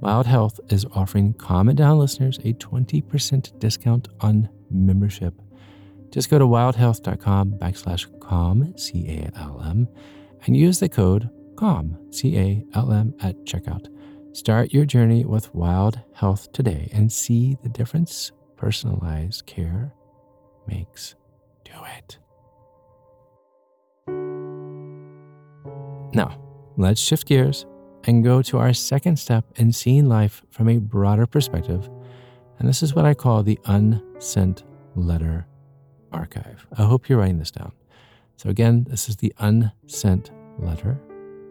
Wild 0.00 0.24
Health 0.24 0.58
is 0.70 0.86
offering 0.94 1.34
It 1.38 1.76
Down 1.76 1.98
listeners 1.98 2.38
a 2.38 2.54
20% 2.54 3.58
discount 3.58 4.08
on 4.22 4.48
membership. 4.70 5.34
Just 6.10 6.30
go 6.30 6.38
to 6.38 6.46
wildhealth.com 6.46 7.58
backslash 7.58 8.06
calm, 8.20 8.72
C 8.78 9.04
A 9.06 9.38
L 9.38 9.60
M, 9.62 9.86
and 10.46 10.56
use 10.56 10.80
the 10.80 10.88
code 10.88 11.28
CALM, 11.58 12.10
C 12.10 12.38
A 12.38 12.64
L 12.72 12.90
M, 12.90 13.12
at 13.20 13.36
checkout. 13.44 13.88
Start 14.34 14.72
your 14.72 14.86
journey 14.86 15.26
with 15.26 15.54
Wild 15.54 16.00
Health 16.14 16.50
today 16.52 16.88
and 16.94 17.12
see 17.12 17.58
the 17.62 17.68
difference 17.68 18.32
personalized 18.56 19.44
care 19.44 19.92
makes. 20.66 21.16
Do 21.66 21.72
it. 21.98 22.18
Now, 26.12 26.40
let's 26.76 27.00
shift 27.00 27.26
gears 27.26 27.66
and 28.04 28.24
go 28.24 28.42
to 28.42 28.58
our 28.58 28.72
second 28.72 29.18
step 29.18 29.44
in 29.56 29.72
seeing 29.72 30.08
life 30.08 30.42
from 30.50 30.68
a 30.68 30.78
broader 30.78 31.26
perspective. 31.26 31.88
And 32.58 32.68
this 32.68 32.82
is 32.82 32.94
what 32.94 33.04
I 33.04 33.14
call 33.14 33.42
the 33.42 33.58
unsent 33.66 34.64
letter 34.94 35.46
archive. 36.12 36.66
I 36.76 36.84
hope 36.84 37.08
you're 37.08 37.18
writing 37.18 37.38
this 37.38 37.50
down. 37.50 37.72
So, 38.36 38.48
again, 38.48 38.86
this 38.88 39.08
is 39.08 39.16
the 39.16 39.32
unsent 39.38 40.30
letter 40.58 40.98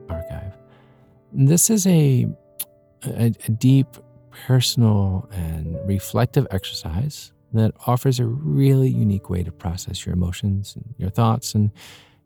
archive. 0.10 0.58
This 1.32 1.70
is 1.70 1.86
a, 1.86 2.28
a, 3.06 3.34
a 3.48 3.52
deep, 3.52 3.88
personal, 4.32 5.30
and 5.32 5.78
reflective 5.88 6.48
exercise 6.52 7.32
that 7.54 7.74
offers 7.86 8.20
a 8.20 8.26
really 8.26 8.90
unique 8.90 9.30
way 9.30 9.44
to 9.44 9.52
process 9.52 10.06
your 10.06 10.14
emotions 10.14 10.76
and 10.76 10.96
your 10.98 11.10
thoughts 11.10 11.54
and 11.54 11.72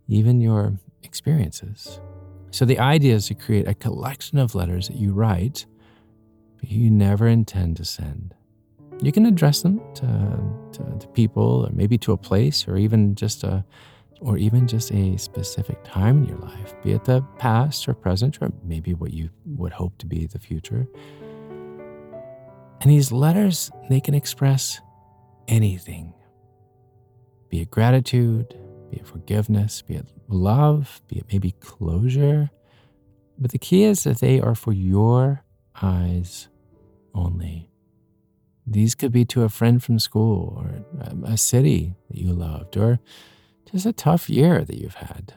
even 0.07 0.41
your 0.41 0.73
experiences. 1.03 1.99
So, 2.51 2.65
the 2.65 2.79
idea 2.79 3.15
is 3.15 3.27
to 3.27 3.33
create 3.33 3.67
a 3.67 3.73
collection 3.73 4.37
of 4.37 4.55
letters 4.55 4.87
that 4.87 4.97
you 4.97 5.13
write, 5.13 5.65
but 6.59 6.69
you 6.69 6.91
never 6.91 7.27
intend 7.27 7.77
to 7.77 7.85
send. 7.85 8.35
You 9.01 9.11
can 9.11 9.25
address 9.25 9.61
them 9.61 9.81
to, 9.95 10.03
to, 10.73 10.99
to 10.99 11.07
people, 11.07 11.65
or 11.65 11.71
maybe 11.71 11.97
to 11.99 12.11
a 12.11 12.17
place, 12.17 12.67
or 12.67 12.77
even 12.77 13.15
just 13.15 13.43
a 13.43 13.65
or 14.19 14.37
even 14.37 14.67
just 14.67 14.91
a 14.91 15.17
specific 15.17 15.83
time 15.83 16.19
in 16.19 16.29
your 16.29 16.37
life, 16.37 16.75
be 16.83 16.91
it 16.91 17.03
the 17.05 17.23
past 17.39 17.89
or 17.89 17.95
present, 17.95 18.37
or 18.39 18.51
maybe 18.63 18.93
what 18.93 19.11
you 19.11 19.31
would 19.45 19.73
hope 19.73 19.97
to 19.97 20.05
be 20.05 20.27
the 20.27 20.37
future. 20.37 20.87
And 22.81 22.91
these 22.91 23.11
letters, 23.11 23.71
they 23.89 23.99
can 23.99 24.13
express 24.13 24.79
anything 25.47 26.13
be 27.51 27.59
it 27.59 27.69
gratitude, 27.69 28.57
be 28.91 28.97
it 28.97 29.07
forgiveness, 29.07 29.81
be 29.81 29.95
it 29.95 30.07
love, 30.27 31.01
be 31.07 31.19
it 31.19 31.25
maybe 31.31 31.51
closure. 31.59 32.51
But 33.37 33.51
the 33.51 33.57
key 33.57 33.83
is 33.83 34.03
that 34.03 34.19
they 34.19 34.39
are 34.39 34.53
for 34.53 34.73
your 34.73 35.43
eyes 35.81 36.49
only. 37.15 37.69
These 38.67 38.93
could 38.93 39.11
be 39.11 39.25
to 39.25 39.43
a 39.43 39.49
friend 39.49 39.81
from 39.81 39.97
school 39.97 40.53
or 40.57 40.85
a 41.25 41.37
city 41.37 41.95
that 42.09 42.17
you 42.17 42.33
loved 42.33 42.77
or 42.77 42.99
just 43.71 43.85
a 43.85 43.93
tough 43.93 44.29
year 44.29 44.63
that 44.63 44.77
you've 44.77 44.95
had. 44.95 45.33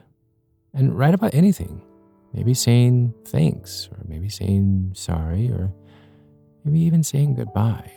And 0.75 0.99
write 0.99 1.15
about 1.15 1.35
anything. 1.35 1.81
Maybe 2.33 2.53
saying 2.53 3.15
thanks 3.25 3.89
or 3.93 4.05
maybe 4.07 4.29
saying 4.29 4.93
sorry 4.95 5.49
or 5.51 5.73
maybe 6.65 6.81
even 6.81 7.05
saying 7.05 7.37
goodbye. 7.37 7.93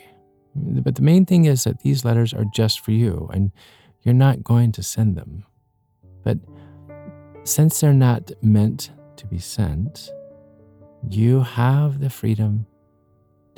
But 0.54 0.94
the 0.94 1.02
main 1.02 1.26
thing 1.26 1.44
is 1.44 1.64
that 1.64 1.80
these 1.80 2.04
letters 2.04 2.32
are 2.32 2.44
just 2.44 2.80
for 2.80 2.92
you 2.92 3.28
and 3.32 3.50
you're 4.02 4.14
not 4.14 4.42
going 4.42 4.72
to 4.72 4.82
send 4.82 5.16
them. 5.16 5.44
But 6.24 6.38
since 7.44 7.80
they're 7.80 7.92
not 7.92 8.30
meant 8.42 8.90
to 9.16 9.26
be 9.26 9.38
sent, 9.38 10.10
you 11.08 11.40
have 11.40 12.00
the 12.00 12.10
freedom 12.10 12.66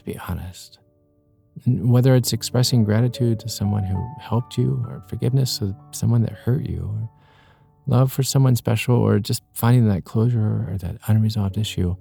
to 0.01 0.05
be 0.05 0.19
honest. 0.29 0.79
And 1.65 1.91
whether 1.91 2.15
it's 2.15 2.33
expressing 2.33 2.85
gratitude 2.85 3.39
to 3.41 3.49
someone 3.49 3.85
who 3.85 4.03
helped 4.19 4.57
you, 4.57 4.85
or 4.89 5.03
forgiveness 5.09 5.59
to 5.59 5.77
someone 5.91 6.23
that 6.23 6.33
hurt 6.33 6.65
you, 6.67 6.91
or 6.95 7.11
love 7.87 8.11
for 8.11 8.23
someone 8.23 8.57
special, 8.57 8.97
or 8.97 9.19
just 9.19 9.43
finding 9.53 9.89
that 9.89 10.05
closure 10.05 10.67
or 10.71 10.79
that 10.79 10.97
unresolved 11.07 11.59
issue, 11.59 11.97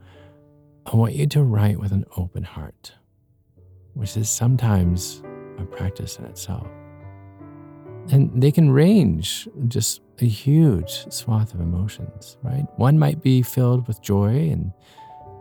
I 0.85 0.95
want 0.95 1.13
you 1.13 1.27
to 1.27 1.43
write 1.43 1.77
with 1.77 1.91
an 1.91 2.05
open 2.15 2.43
heart, 2.43 2.93
which 3.95 4.15
is 4.15 4.29
sometimes 4.29 5.21
a 5.57 5.63
practice 5.65 6.17
in 6.17 6.25
itself. 6.25 6.67
And 8.11 8.41
they 8.41 8.51
can 8.51 8.71
range 8.71 9.47
just 9.67 10.01
a 10.21 10.27
huge 10.27 11.11
swath 11.11 11.53
of 11.53 11.59
emotions, 11.59 12.37
right? 12.43 12.65
One 12.77 12.97
might 12.97 13.21
be 13.21 13.41
filled 13.41 13.87
with 13.87 14.01
joy, 14.01 14.49
and 14.49 14.71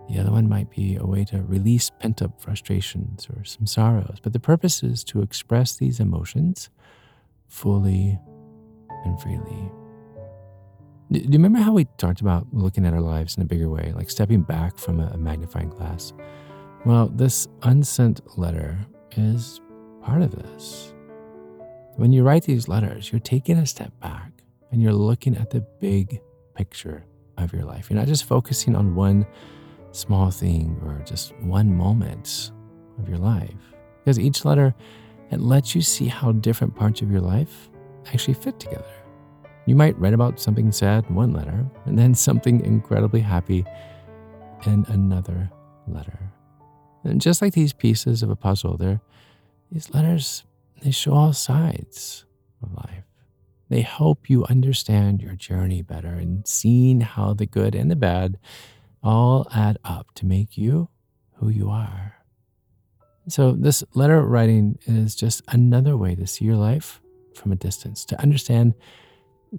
the 0.09 0.19
other 0.19 0.31
one 0.31 0.49
might 0.49 0.71
be 0.71 0.97
a 0.97 1.07
way 1.07 1.25
to 1.27 1.43
release 1.43 1.91
pent 1.91 2.23
up 2.23 2.41
frustrations 2.41 3.29
or 3.35 3.45
some 3.45 3.67
sorrows. 3.67 4.19
But 4.23 4.33
the 4.33 4.41
purpose 4.41 4.83
is 4.83 5.05
to 5.05 5.23
express 5.23 5.77
these 5.77 6.01
emotions 6.01 6.71
fully 7.47 8.19
and 9.05 9.21
freely. 9.21 9.71
Do 11.11 11.21
you 11.21 11.31
remember 11.31 11.61
how 11.61 11.73
we 11.73 11.87
talked 11.97 12.21
about 12.21 12.47
looking 12.53 12.85
at 12.85 12.93
our 12.93 13.01
lives 13.01 13.37
in 13.37 13.43
a 13.43 13.47
bigger 13.47 13.71
way, 13.71 13.93
like 13.97 14.11
stepping 14.11 14.43
back 14.43 14.77
from 14.77 15.01
a 15.01 15.17
magnifying 15.17 15.71
glass? 15.71 16.13
Well, 16.85 17.09
this 17.09 17.49
unsent 17.63 18.21
letter 18.39 18.79
is 19.17 19.61
part 20.03 20.23
of 20.23 20.33
this. 20.33 20.93
When 21.97 22.13
you 22.13 22.23
write 22.23 22.45
these 22.45 22.69
letters, 22.69 23.11
you're 23.11 23.21
taking 23.21 23.57
a 23.57 23.67
step 23.67 23.99
back 24.01 24.38
and 24.71 24.83
you're 24.83 24.93
looking 24.93 25.37
at 25.37 25.51
the 25.51 25.61
big 25.81 26.21
picture 26.55 27.05
of 27.37 27.53
your 27.53 27.65
life. 27.65 27.89
You're 27.89 27.99
not 27.99 28.09
just 28.09 28.25
focusing 28.25 28.75
on 28.75 28.95
one 28.95 29.27
small 29.93 30.31
thing 30.31 30.81
or 30.85 31.03
just 31.05 31.35
one 31.41 31.75
moment 31.75 32.51
of 32.99 33.09
your 33.09 33.19
life. 33.19 33.75
Because 34.05 34.19
each 34.19 34.45
letter, 34.45 34.75
it 35.31 35.41
lets 35.41 35.75
you 35.75 35.83
see 35.83 36.07
how 36.07 36.33
different 36.33 36.75
parts 36.75 37.03
of 37.03 37.11
your 37.11 37.21
life 37.21 37.71
actually 38.13 38.35
fit 38.35 38.59
together. 38.59 38.85
You 39.67 39.77
might 39.77 39.99
write 39.99 40.15
about 40.15 40.41
something 40.41 40.73
sad 40.73 41.05
in 41.09 41.15
one 41.15 41.33
letter 41.33 41.67
and 41.85 41.99
then 41.99 42.15
something 42.15 42.65
incredibly 42.65 43.21
happy 43.21 43.65
in 44.67 44.85
another 44.89 45.51
letter. 45.87 46.33
And 47.05 47.21
just 47.21 47.43
like 47.43 47.53
these 47.53 47.73
pieces 47.73 48.23
of 48.23 48.31
a 48.31 48.37
puzzle, 48.37 48.77
there 48.77 49.01
these 49.71 49.93
letters 49.93 50.45
they 50.83 50.91
show 50.91 51.13
all 51.13 51.33
sides 51.33 52.25
of 52.63 52.73
life. 52.73 53.08
They 53.69 53.83
help 53.83 54.31
you 54.31 54.45
understand 54.47 55.21
your 55.21 55.35
journey 55.35 55.83
better 55.83 56.15
and 56.15 56.47
seeing 56.47 57.01
how 57.01 57.35
the 57.35 57.47
good 57.47 57.75
and 57.75 57.91
the 57.91 57.97
bad 57.97 58.39
all 59.03 59.47
add 59.55 59.79
up 59.85 60.15
to 60.15 60.27
make 60.27 60.57
you 60.57 60.89
who 61.35 61.49
you 61.49 61.69
are. 61.71 62.15
So, 63.29 63.53
this 63.53 63.85
letter 63.95 64.23
writing 64.23 64.79
is 64.87 65.15
just 65.15 65.43
another 65.49 65.97
way 65.97 66.15
to 66.15 66.27
see 66.27 66.47
your 66.47 66.57
life 66.57 67.01
from 67.35 67.53
a 67.53 67.57
distance, 67.57 68.05
to 68.07 68.21
understand, 68.21 68.75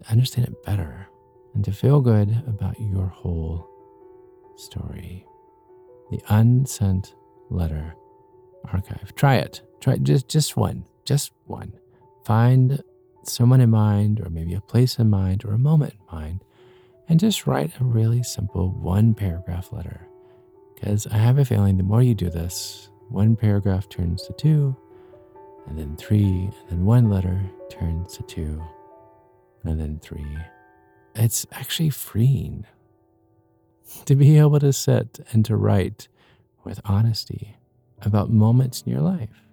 understand 0.09 0.47
it 0.47 0.65
better, 0.65 1.07
and 1.53 1.63
to 1.65 1.71
feel 1.71 2.01
good 2.01 2.43
about 2.47 2.79
your 2.79 3.07
whole 3.07 3.69
story. 4.57 5.25
The 6.09 6.17
Unsent 6.29 7.13
Letter 7.51 7.95
Archive. 8.65 9.13
Try 9.15 9.35
it. 9.35 9.61
Try 9.79 9.97
just 9.97 10.27
just 10.27 10.57
one. 10.57 10.85
Just 11.05 11.31
one. 11.45 11.73
Find 12.25 12.81
someone 13.23 13.61
in 13.61 13.69
mind, 13.69 14.19
or 14.21 14.29
maybe 14.29 14.53
a 14.53 14.61
place 14.61 14.99
in 14.99 15.09
mind, 15.09 15.45
or 15.45 15.53
a 15.53 15.59
moment 15.59 15.93
in 15.93 16.17
mind, 16.17 16.43
and 17.07 17.19
just 17.19 17.47
write 17.47 17.71
a 17.79 17.83
really 17.83 18.23
simple 18.23 18.71
one 18.71 19.13
paragraph 19.13 19.71
letter. 19.71 20.07
Because 20.75 21.07
I 21.07 21.17
have 21.17 21.37
a 21.37 21.45
feeling 21.45 21.77
the 21.77 21.83
more 21.83 22.01
you 22.01 22.15
do 22.15 22.29
this, 22.29 22.89
one 23.09 23.35
paragraph 23.35 23.89
turns 23.89 24.25
to 24.27 24.33
two, 24.33 24.75
and 25.67 25.77
then 25.77 25.95
three, 25.97 26.21
and 26.21 26.69
then 26.69 26.85
one 26.85 27.09
letter 27.09 27.41
turns 27.69 28.15
to 28.17 28.23
two, 28.23 28.63
and 29.63 29.79
then 29.79 29.99
three. 29.99 30.37
It's 31.15 31.45
actually 31.51 31.89
freeing 31.89 32.65
to 34.05 34.15
be 34.15 34.37
able 34.37 34.59
to 34.59 34.71
sit 34.71 35.19
and 35.31 35.43
to 35.45 35.55
write 35.55 36.07
with 36.63 36.79
honesty 36.85 37.57
about 38.01 38.31
moments 38.31 38.83
in 38.83 38.91
your 38.93 39.01
life. 39.01 39.43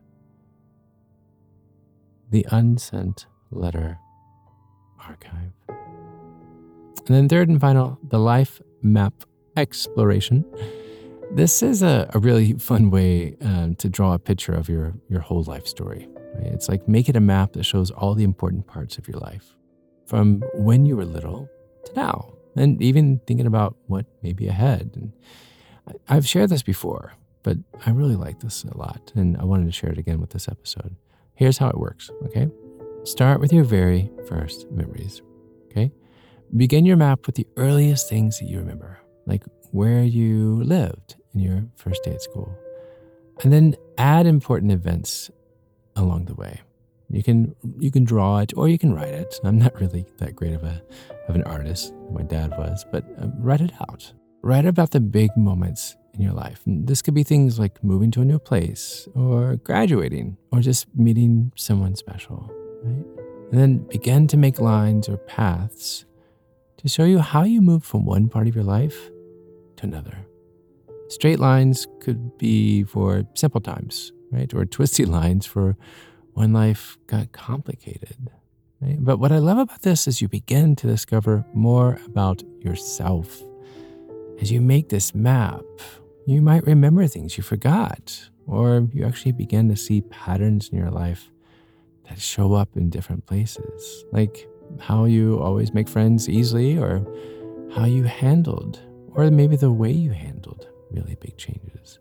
The 2.31 2.47
Unsent 2.51 3.27
Letter 3.51 3.99
Archive. 5.01 5.53
And 5.69 7.15
then, 7.15 7.29
third 7.29 7.49
and 7.49 7.61
final, 7.61 7.99
the 8.03 8.19
Life 8.19 8.61
Map 8.83 9.15
Exploration. 9.57 10.45
This 11.33 11.63
is 11.63 11.83
a, 11.83 12.11
a 12.15 12.19
really 12.19 12.55
fun 12.55 12.91
way 12.91 13.37
um, 13.41 13.75
to 13.77 13.89
draw 13.89 14.15
a 14.15 14.19
picture 14.19 14.53
of 14.53 14.69
your, 14.69 14.95
your 15.09 15.21
whole 15.21 15.43
life 15.45 15.67
story. 15.67 16.09
Right? 16.35 16.53
It's 16.53 16.69
like 16.69 16.89
make 16.89 17.09
it 17.09 17.17
a 17.17 17.21
map 17.21 17.53
that 17.53 17.65
shows 17.65 17.91
all 17.91 18.15
the 18.15 18.25
important 18.25 18.67
parts 18.67 18.99
of 18.99 19.09
your 19.09 19.19
life 19.19 19.57
from 20.07 20.43
when 20.55 20.87
you 20.87 20.97
were 20.97 21.05
little 21.05 21.49
to 21.85 21.93
now, 21.95 22.35
and 22.55 22.81
even 22.81 23.21
thinking 23.27 23.47
about 23.47 23.77
what 23.87 24.07
may 24.23 24.33
be 24.33 24.47
ahead. 24.47 24.93
And 24.95 25.13
I've 26.09 26.27
shared 26.27 26.51
this 26.51 26.63
before, 26.63 27.15
but 27.43 27.57
I 27.85 27.91
really 27.91 28.17
like 28.17 28.41
this 28.41 28.65
a 28.65 28.77
lot, 28.77 29.13
and 29.15 29.37
I 29.37 29.45
wanted 29.45 29.67
to 29.67 29.73
share 29.73 29.91
it 29.91 29.99
again 29.99 30.21
with 30.21 30.31
this 30.31 30.49
episode. 30.49 30.97
Here's 31.35 31.59
how 31.59 31.69
it 31.69 31.79
works, 31.79 32.11
okay? 32.25 32.49
Start 33.07 33.39
with 33.39 33.53
your 33.53 33.63
very 33.63 34.11
first 34.27 34.69
memories, 34.73 35.23
okay? 35.67 35.93
Begin 36.57 36.85
your 36.85 36.97
map 36.97 37.25
with 37.25 37.37
the 37.37 37.47
earliest 37.57 38.09
things 38.09 38.41
that 38.41 38.47
you 38.47 38.59
remember, 38.59 38.99
like 39.27 39.45
where 39.71 40.03
you 40.03 40.65
lived 40.65 41.15
in 41.33 41.39
your 41.39 41.65
first 41.77 42.03
day 42.03 42.11
at 42.15 42.23
school. 42.23 42.53
And 43.45 43.53
then 43.53 43.77
add 43.97 44.27
important 44.27 44.73
events 44.73 45.31
along 45.95 46.25
the 46.25 46.35
way. 46.35 46.63
You 47.09 47.23
can 47.23 47.55
you 47.79 47.93
can 47.93 48.03
draw 48.03 48.39
it 48.39 48.53
or 48.57 48.69
you 48.69 48.77
can 48.77 48.93
write 48.93 49.15
it. 49.15 49.39
I'm 49.45 49.61
not 49.61 49.81
really 49.81 50.05
that 50.19 50.35
great 50.35 50.55
of 50.55 50.65
a 50.65 50.83
of 51.29 51.37
an 51.37 51.45
artist. 51.45 51.95
My 52.11 52.23
dad 52.23 52.51
was, 52.59 52.85
but 52.91 53.05
uh, 53.23 53.29
write 53.39 53.61
it 53.61 53.73
out. 53.83 54.13
Write 54.43 54.67
about 54.67 54.91
the 54.91 55.01
big 55.01 55.31
moments 55.37 55.95
in 56.15 56.23
your 56.23 56.33
life. 56.33 56.61
And 56.67 56.89
this 56.89 57.03
could 57.03 57.15
be 57.15 57.23
things 57.23 57.57
like 57.57 57.85
moving 57.85 58.11
to 58.13 58.23
a 58.23 58.25
new 58.25 58.41
place 58.41 59.07
or 59.15 59.59
graduating 59.63 60.39
or 60.51 60.59
just 60.59 60.89
meeting 60.97 61.53
someone 61.55 61.95
special, 61.95 62.53
right? 62.83 63.05
And 63.53 63.61
then 63.61 63.79
begin 63.89 64.27
to 64.29 64.37
make 64.37 64.61
lines 64.61 65.09
or 65.09 65.17
paths 65.17 66.05
to 66.79 66.89
show 66.89 67.05
you 67.05 67.21
how 67.21 67.45
you 67.45 67.61
move 67.61 67.85
from 67.85 68.05
one 68.05 68.29
part 68.29 68.49
of 68.49 68.55
your 68.55 68.65
life 68.65 69.11
to 69.77 69.85
another. 69.85 70.27
Straight 71.09 71.39
lines 71.39 71.87
could 72.01 72.37
be 72.39 72.83
for 72.83 73.25
simple 73.35 73.61
times, 73.61 74.13
right? 74.33 74.53
Or 74.53 74.65
twisty 74.65 75.05
lines 75.19 75.47
for 75.47 75.77
when 76.35 76.53
life 76.53 76.99
got 77.07 77.33
complicated. 77.33 78.31
Right? 78.81 78.97
But 78.99 79.19
what 79.19 79.33
I 79.33 79.39
love 79.39 79.59
about 79.59 79.83
this 79.83 80.07
is 80.07 80.21
you 80.21 80.29
begin 80.29 80.77
to 80.77 80.87
discover 80.87 81.45
more 81.55 81.99
about 82.05 82.43
yourself. 82.61 83.43
As 84.41 84.51
you 84.51 84.61
make 84.61 84.91
this 84.91 85.15
map, 85.15 85.65
you 86.27 86.43
might 86.43 86.67
remember 86.67 87.07
things 87.07 87.39
you 87.39 87.43
forgot, 87.43 88.29
or 88.47 88.89
you 88.93 89.07
actually 89.07 89.33
begin 89.33 89.69
to 89.71 89.77
see 89.77 90.03
patterns 90.03 90.69
in 90.69 90.79
your 90.79 90.91
life 90.91 91.31
that 92.09 92.21
show 92.21 92.55
up 92.55 92.77
in 92.77 92.91
different 92.91 93.27
places, 93.27 94.05
like 94.13 94.49
how 94.81 95.05
you 95.05 95.39
always 95.41 95.73
make 95.73 95.89
friends 95.89 96.29
easily, 96.29 96.79
or 96.79 97.07
how 97.75 97.85
you 97.85 98.05
handled, 98.05 98.81
or 99.13 99.31
maybe 99.31 99.57
the 99.57 99.71
way 99.71 99.91
you 99.91 100.11
handled 100.13 100.69
really 100.91 101.17
big 101.21 101.37
changes. 101.37 101.99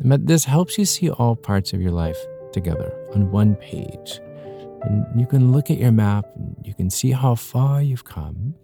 But 0.00 0.26
this 0.26 0.44
helps 0.44 0.78
you 0.78 0.84
see 0.84 1.10
all 1.10 1.36
parts 1.36 1.72
of 1.72 1.80
your 1.80 1.92
life 1.92 2.18
together 2.52 2.94
on 3.14 3.30
one 3.30 3.56
page. 3.56 4.20
And 4.82 5.04
you 5.18 5.26
can 5.26 5.52
look 5.52 5.70
at 5.70 5.78
your 5.78 5.90
map 5.92 6.26
and 6.36 6.56
you 6.62 6.74
can 6.74 6.90
see 6.90 7.10
how 7.10 7.34
far 7.34 7.82
you've 7.82 8.04
come 8.04 8.54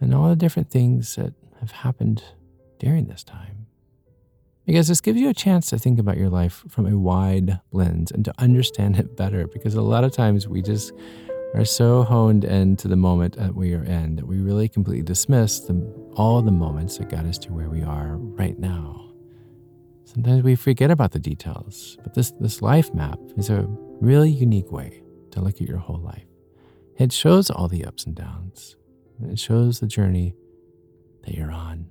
and 0.00 0.14
all 0.14 0.28
the 0.28 0.36
different 0.36 0.70
things 0.70 1.16
that 1.16 1.32
have 1.60 1.72
happened 1.72 2.22
during 2.78 3.06
this 3.06 3.24
time. 3.24 3.59
Because 4.66 4.88
this 4.88 5.00
gives 5.00 5.20
you 5.20 5.28
a 5.28 5.34
chance 5.34 5.66
to 5.70 5.78
think 5.78 5.98
about 5.98 6.16
your 6.16 6.28
life 6.28 6.64
from 6.68 6.86
a 6.86 6.96
wide 6.96 7.60
lens 7.72 8.10
and 8.10 8.24
to 8.24 8.34
understand 8.38 8.98
it 8.98 9.16
better. 9.16 9.46
Because 9.46 9.74
a 9.74 9.82
lot 9.82 10.04
of 10.04 10.12
times 10.12 10.46
we 10.46 10.62
just 10.62 10.92
are 11.54 11.64
so 11.64 12.04
honed 12.04 12.44
into 12.44 12.86
the 12.86 12.96
moment 12.96 13.36
that 13.36 13.54
we 13.54 13.74
are 13.74 13.82
in 13.82 14.16
that 14.16 14.26
we 14.26 14.38
really 14.38 14.68
completely 14.68 15.02
dismiss 15.02 15.60
the, 15.60 15.74
all 16.14 16.42
the 16.42 16.52
moments 16.52 16.98
that 16.98 17.08
got 17.08 17.24
us 17.24 17.38
to 17.38 17.52
where 17.52 17.68
we 17.68 17.82
are 17.82 18.16
right 18.16 18.58
now. 18.58 19.10
Sometimes 20.04 20.42
we 20.42 20.54
forget 20.56 20.90
about 20.90 21.12
the 21.12 21.18
details, 21.18 21.96
but 22.02 22.14
this, 22.14 22.32
this 22.40 22.62
life 22.62 22.92
map 22.94 23.18
is 23.36 23.50
a 23.50 23.66
really 24.00 24.30
unique 24.30 24.70
way 24.70 25.02
to 25.32 25.40
look 25.40 25.60
at 25.60 25.68
your 25.68 25.78
whole 25.78 26.00
life. 26.00 26.26
It 26.98 27.12
shows 27.12 27.50
all 27.50 27.68
the 27.68 27.84
ups 27.84 28.04
and 28.04 28.14
downs, 28.14 28.76
it 29.22 29.38
shows 29.38 29.80
the 29.80 29.86
journey 29.86 30.34
that 31.24 31.34
you're 31.34 31.52
on. 31.52 31.86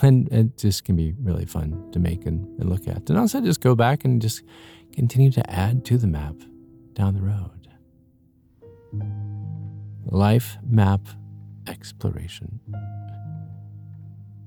And 0.00 0.28
it 0.32 0.56
just 0.56 0.84
can 0.84 0.96
be 0.96 1.14
really 1.20 1.44
fun 1.44 1.90
to 1.92 1.98
make 1.98 2.24
and, 2.24 2.46
and 2.60 2.70
look 2.70 2.88
at. 2.88 3.10
And 3.10 3.18
also 3.18 3.40
just 3.40 3.60
go 3.60 3.74
back 3.74 4.04
and 4.04 4.22
just 4.22 4.42
continue 4.94 5.30
to 5.32 5.50
add 5.50 5.84
to 5.86 5.98
the 5.98 6.06
map 6.06 6.34
down 6.94 7.14
the 7.14 7.22
road. 7.22 7.68
Life 10.06 10.56
Map 10.66 11.00
Exploration. 11.66 12.60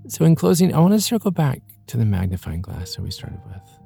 So, 0.08 0.26
in 0.26 0.36
closing, 0.36 0.74
I 0.74 0.80
want 0.80 0.94
to 0.94 1.02
circle 1.02 1.32
back 1.32 1.62
to 1.88 1.98
the 1.98 2.06
magnifying 2.06 2.62
glass 2.62 2.96
that 2.96 3.02
we 3.02 3.10
started 3.10 3.40
with. 3.48 3.80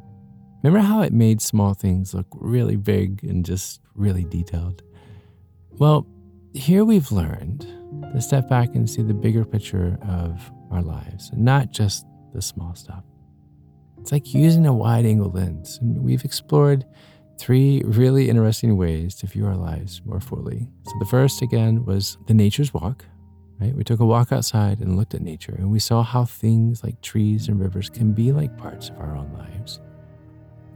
Remember 0.63 0.85
how 0.85 1.01
it 1.01 1.13
made 1.13 1.41
small 1.41 1.73
things 1.73 2.13
look 2.13 2.27
really 2.33 2.75
big 2.75 3.23
and 3.23 3.45
just 3.45 3.79
really 3.95 4.25
detailed? 4.25 4.83
Well, 5.71 6.05
here 6.53 6.83
we've 6.83 7.11
learned 7.11 7.61
to 8.13 8.21
step 8.21 8.49
back 8.49 8.75
and 8.75 8.89
see 8.89 9.01
the 9.01 9.13
bigger 9.13 9.45
picture 9.45 9.97
of 10.01 10.51
our 10.71 10.81
lives, 10.81 11.29
and 11.31 11.43
not 11.43 11.71
just 11.71 12.05
the 12.33 12.41
small 12.41 12.75
stuff. 12.75 13.03
It's 13.99 14.11
like 14.11 14.33
using 14.33 14.65
a 14.65 14.73
wide 14.73 15.05
angle 15.05 15.31
lens, 15.31 15.79
and 15.81 16.01
we've 16.03 16.23
explored 16.23 16.85
three 17.37 17.81
really 17.85 18.29
interesting 18.29 18.77
ways 18.77 19.15
to 19.15 19.27
view 19.27 19.45
our 19.45 19.55
lives 19.55 20.01
more 20.05 20.19
fully. 20.19 20.67
So, 20.85 20.93
the 20.99 21.05
first, 21.05 21.41
again, 21.41 21.85
was 21.85 22.17
the 22.27 22.33
nature's 22.33 22.73
walk, 22.73 23.05
right? 23.59 23.75
We 23.75 23.83
took 23.83 23.99
a 23.99 24.05
walk 24.05 24.31
outside 24.31 24.79
and 24.79 24.97
looked 24.97 25.13
at 25.13 25.21
nature, 25.21 25.55
and 25.57 25.71
we 25.71 25.79
saw 25.79 26.03
how 26.03 26.25
things 26.25 26.83
like 26.83 27.01
trees 27.01 27.47
and 27.47 27.59
rivers 27.59 27.89
can 27.89 28.13
be 28.13 28.31
like 28.31 28.57
parts 28.57 28.89
of 28.89 28.99
our 28.99 29.15
own 29.15 29.31
lives. 29.33 29.79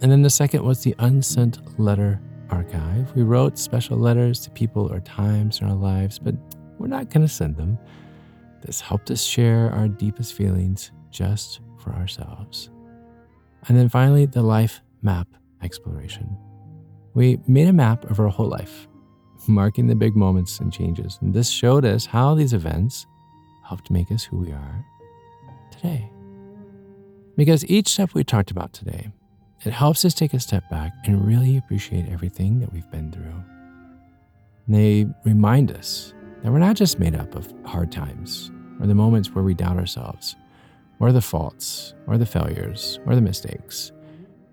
And 0.01 0.12
then 0.12 0.21
the 0.21 0.29
second 0.29 0.63
was 0.63 0.84
the 0.84 0.95
unsent 0.99 1.79
letter 1.79 2.19
archive. 2.49 3.15
We 3.15 3.23
wrote 3.23 3.58
special 3.58 3.97
letters 3.97 4.39
to 4.41 4.49
people 4.51 4.91
or 4.91 4.99
times 4.99 5.62
in 5.62 5.67
our 5.67 5.75
lives, 5.75 6.19
but 6.19 6.36
we're 6.77 6.88
not 6.88 7.10
going 7.10 7.25
to 7.25 7.34
send 7.34 7.56
them. 7.56 7.77
This 8.65 8.82
helped 8.82 9.12
us 9.12 9.23
share 9.23 9.71
our 9.71 9.88
deepest 9.88 10.34
feelings 10.34 10.91
just 11.12 11.60
for 11.80 11.93
ourselves. 11.93 12.69
And 13.67 13.78
then 13.78 13.89
finally, 13.89 14.26
the 14.26 14.41
life 14.41 14.82
map 15.02 15.28
exploration. 15.62 16.38
We 17.13 17.39
made 17.47 17.67
a 17.67 17.73
map 17.73 18.10
of 18.10 18.19
our 18.19 18.28
whole 18.28 18.49
life 18.49 18.88
marking 19.47 19.88
the 19.88 19.95
big 19.95 20.15
moments 20.15 20.60
and 20.60 20.71
changes. 20.71 21.19
And 21.21 21.34
this 21.34 21.49
showed 21.49 21.86
us 21.86 22.06
how 22.06 22.34
these 22.34 22.54
events 22.54 23.06
helped 23.65 23.91
make 23.91 24.12
us 24.12 24.23
who 24.23 24.38
we 24.38 24.52
are 24.52 24.86
today. 25.71 26.10
Because 27.36 27.65
each 27.67 27.89
step 27.89 28.13
we 28.13 28.23
talked 28.23 28.52
about 28.52 28.73
today, 28.73 29.12
it 29.65 29.73
helps 29.73 30.06
us 30.06 30.13
take 30.13 30.34
a 30.34 30.39
step 30.39 30.69
back 30.69 30.93
and 31.06 31.26
really 31.26 31.58
appreciate 31.58 32.08
everything 32.10 32.60
that 32.60 32.71
we've 32.71 32.89
been 32.91 33.12
through. 33.12 33.43
And 34.67 34.76
They 34.76 35.06
remind 35.26 35.71
us 35.71 36.13
that 36.41 36.52
we're 36.52 36.60
not 36.60 36.76
just 36.76 36.99
made 36.99 37.15
up 37.15 37.36
of 37.36 37.54
hard 37.65 37.91
times 37.91 38.52
or 38.84 38.88
the 38.88 38.93
moments 38.93 39.30
where 39.30 39.46
we 39.46 39.54
doubt 39.54 39.78
ourselves, 39.78 40.36
or 41.00 41.13
the 41.13 41.22
faults, 41.22 41.93
or 42.06 42.17
the 42.17 42.26
failures, 42.26 43.00
or 43.06 43.15
the 43.15 43.22
mistakes, 43.22 43.93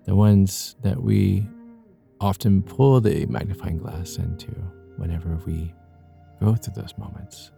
the 0.05 0.15
ones 0.15 0.77
that 0.83 1.03
we 1.03 1.45
often 2.21 2.63
pull 2.63 3.01
the 3.01 3.25
magnifying 3.25 3.77
glass 3.77 4.15
into 4.15 4.51
whenever 4.95 5.37
we 5.45 5.73
go 6.39 6.55
through 6.55 6.81
those 6.81 6.97
moments. 6.97 7.51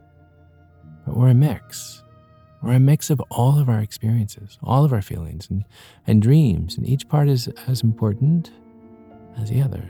But 1.05 1.15
we're 1.15 1.29
a 1.29 1.35
mix. 1.35 2.01
We're 2.63 2.73
a 2.73 2.79
mix 2.79 3.11
of 3.11 3.21
all 3.29 3.59
of 3.59 3.69
our 3.69 3.79
experiences, 3.79 4.57
all 4.63 4.83
of 4.83 4.93
our 4.93 5.01
feelings 5.03 5.47
and, 5.51 5.65
and 6.07 6.23
dreams, 6.23 6.75
and 6.75 6.87
each 6.87 7.07
part 7.07 7.29
is 7.29 7.49
as 7.67 7.83
important 7.83 8.51
as 9.37 9.51
the 9.51 9.61
other. 9.61 9.87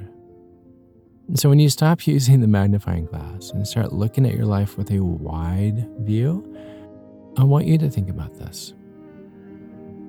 And 1.29 1.39
so 1.39 1.47
when 1.47 1.59
you 1.59 1.69
stop 1.69 2.05
using 2.07 2.41
the 2.41 2.47
magnifying 2.47 3.05
glass 3.05 3.51
and 3.51 3.65
start 3.65 3.93
looking 3.93 4.25
at 4.25 4.33
your 4.33 4.45
life 4.45 4.77
with 4.77 4.91
a 4.91 4.99
wide 4.99 5.87
view, 5.99 6.52
I 7.35 7.43
want 7.43 7.65
you 7.65 7.77
to 7.79 7.89
think 7.89 8.09
about 8.09 8.35
this. 8.35 8.73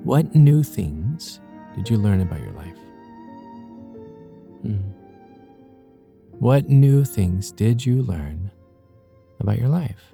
What 0.04 0.34
new 0.34 0.62
things 0.62 1.40
did 1.74 1.88
you 1.88 1.96
learn 1.96 2.20
about 2.20 2.40
your 2.40 2.52
life? 2.52 2.76
Hmm. 4.62 4.80
What 6.38 6.68
new 6.68 7.04
things 7.04 7.50
did 7.52 7.84
you 7.84 8.02
learn 8.02 8.50
about 9.40 9.58
your 9.58 9.68
life? 9.68 10.12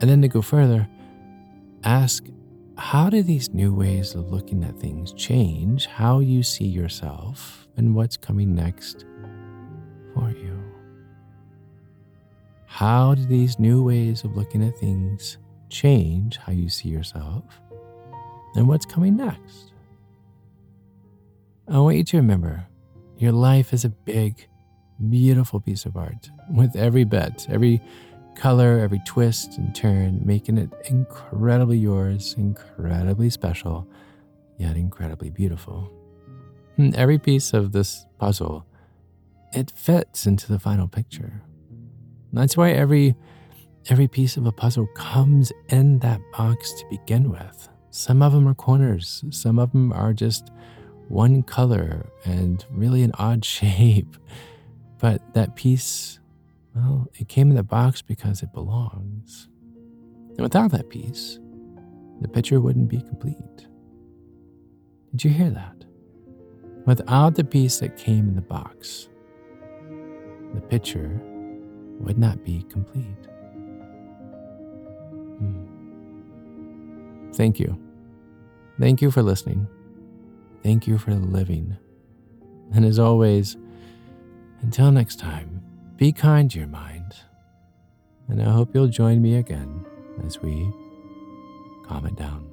And 0.00 0.10
then 0.10 0.20
to 0.22 0.28
go 0.28 0.42
further, 0.42 0.88
ask 1.84 2.24
how 2.76 3.08
do 3.08 3.22
these 3.22 3.54
new 3.54 3.72
ways 3.74 4.14
of 4.14 4.30
looking 4.32 4.62
at 4.64 4.78
things 4.78 5.12
change 5.12 5.86
how 5.86 6.18
you 6.18 6.42
see 6.42 6.66
yourself 6.66 7.66
and 7.76 7.94
what's 7.94 8.16
coming 8.16 8.54
next 8.54 9.06
for 10.12 10.30
you? 10.30 10.60
How 12.66 13.14
do 13.14 13.24
these 13.24 13.58
new 13.58 13.82
ways 13.82 14.24
of 14.24 14.36
looking 14.36 14.62
at 14.62 14.76
things 14.76 15.38
change 15.68 16.36
how 16.38 16.52
you 16.52 16.68
see 16.68 16.88
yourself 16.88 17.44
and 18.54 18.68
what's 18.68 18.86
coming 18.86 19.16
next? 19.16 19.72
I 21.68 21.78
want 21.78 21.96
you 21.96 22.04
to 22.04 22.16
remember 22.18 22.66
your 23.18 23.32
life 23.32 23.72
is 23.72 23.84
a 23.84 23.88
big, 23.88 24.46
beautiful 25.08 25.60
piece 25.60 25.84
of 25.84 25.96
art 25.96 26.30
with 26.50 26.76
every 26.76 27.04
bit, 27.04 27.46
every 27.50 27.82
color, 28.34 28.78
every 28.78 29.00
twist 29.06 29.56
and 29.58 29.74
turn, 29.74 30.20
making 30.24 30.58
it 30.58 30.70
incredibly 30.84 31.78
yours, 31.78 32.34
incredibly 32.38 33.30
special, 33.30 33.88
yet 34.58 34.76
incredibly 34.76 35.30
beautiful. 35.30 35.90
And 36.76 36.94
every 36.94 37.18
piece 37.18 37.52
of 37.52 37.72
this 37.72 38.06
puzzle 38.18 38.66
it 39.52 39.70
fits 39.70 40.26
into 40.26 40.52
the 40.52 40.58
final 40.58 40.86
picture. 40.86 41.42
That's 42.32 42.56
why 42.56 42.72
every 42.72 43.16
every 43.88 44.08
piece 44.08 44.36
of 44.36 44.46
a 44.46 44.52
puzzle 44.52 44.86
comes 44.94 45.52
in 45.68 45.98
that 46.00 46.20
box 46.32 46.72
to 46.72 46.86
begin 46.90 47.30
with. 47.30 47.68
Some 47.90 48.22
of 48.22 48.32
them 48.32 48.48
are 48.48 48.54
corners, 48.54 49.24
some 49.30 49.58
of 49.58 49.72
them 49.72 49.92
are 49.92 50.12
just 50.12 50.50
one 51.08 51.42
color 51.42 52.10
and 52.24 52.64
really 52.70 53.02
an 53.02 53.12
odd 53.18 53.44
shape. 53.56 54.16
But 54.98 55.34
that 55.34 55.56
piece, 55.56 56.18
well, 56.74 57.08
it 57.14 57.28
came 57.28 57.50
in 57.50 57.56
the 57.56 57.62
box 57.62 58.02
because 58.02 58.42
it 58.42 58.52
belongs. 58.52 59.48
And 60.30 60.40
without 60.40 60.72
that 60.72 60.90
piece, 60.90 61.38
the 62.20 62.28
picture 62.28 62.60
wouldn't 62.60 62.88
be 62.88 63.00
complete. 63.00 63.66
Did 65.12 65.24
you 65.24 65.30
hear 65.30 65.50
that? 65.50 65.84
Without 66.86 67.34
the 67.34 67.44
piece 67.44 67.78
that 67.80 67.96
came 67.96 68.28
in 68.28 68.36
the 68.36 68.42
box, 68.42 69.08
the 70.54 70.60
picture 70.60 71.20
would 72.00 72.18
not 72.18 72.44
be 72.44 72.62
complete. 72.70 73.28
Thank 77.34 77.60
you. 77.60 77.78
Thank 78.78 79.02
you 79.02 79.10
for 79.10 79.22
listening. 79.22 79.66
Thank 80.62 80.86
you 80.86 80.98
for 80.98 81.14
living. 81.14 81.76
And 82.74 82.84
as 82.84 82.98
always, 82.98 83.56
until 84.62 84.90
next 84.90 85.18
time, 85.18 85.62
be 85.96 86.12
kind 86.12 86.50
to 86.50 86.58
your 86.58 86.68
mind. 86.68 87.14
And 88.28 88.42
I 88.42 88.50
hope 88.50 88.74
you'll 88.74 88.88
join 88.88 89.22
me 89.22 89.36
again 89.36 89.84
as 90.24 90.40
we 90.40 90.70
calm 91.86 92.06
it 92.06 92.16
down. 92.16 92.50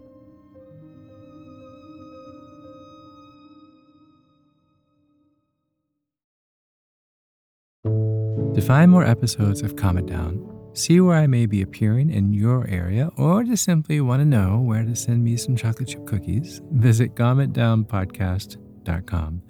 To 8.54 8.62
find 8.62 8.92
more 8.92 9.04
episodes 9.04 9.62
of 9.64 9.76
Calm 9.76 9.98
It 9.98 10.06
Down, 10.06 10.53
see 10.74 11.00
where 11.00 11.16
I 11.16 11.28
may 11.28 11.46
be 11.46 11.62
appearing 11.62 12.10
in 12.10 12.34
your 12.34 12.68
area, 12.68 13.12
or 13.18 13.44
just 13.44 13.64
simply 13.64 14.02
want 14.02 14.22
to 14.22 14.26
know 14.26 14.60
where 14.60 14.84
to 14.84 14.96
send 14.96 15.24
me 15.24 15.38
some 15.38 15.56
chocolate 15.56 15.90
chip 15.90 16.06
cookies, 16.06 16.62
visit 16.72 17.16
calmitdownpodcast.com. 17.16 19.42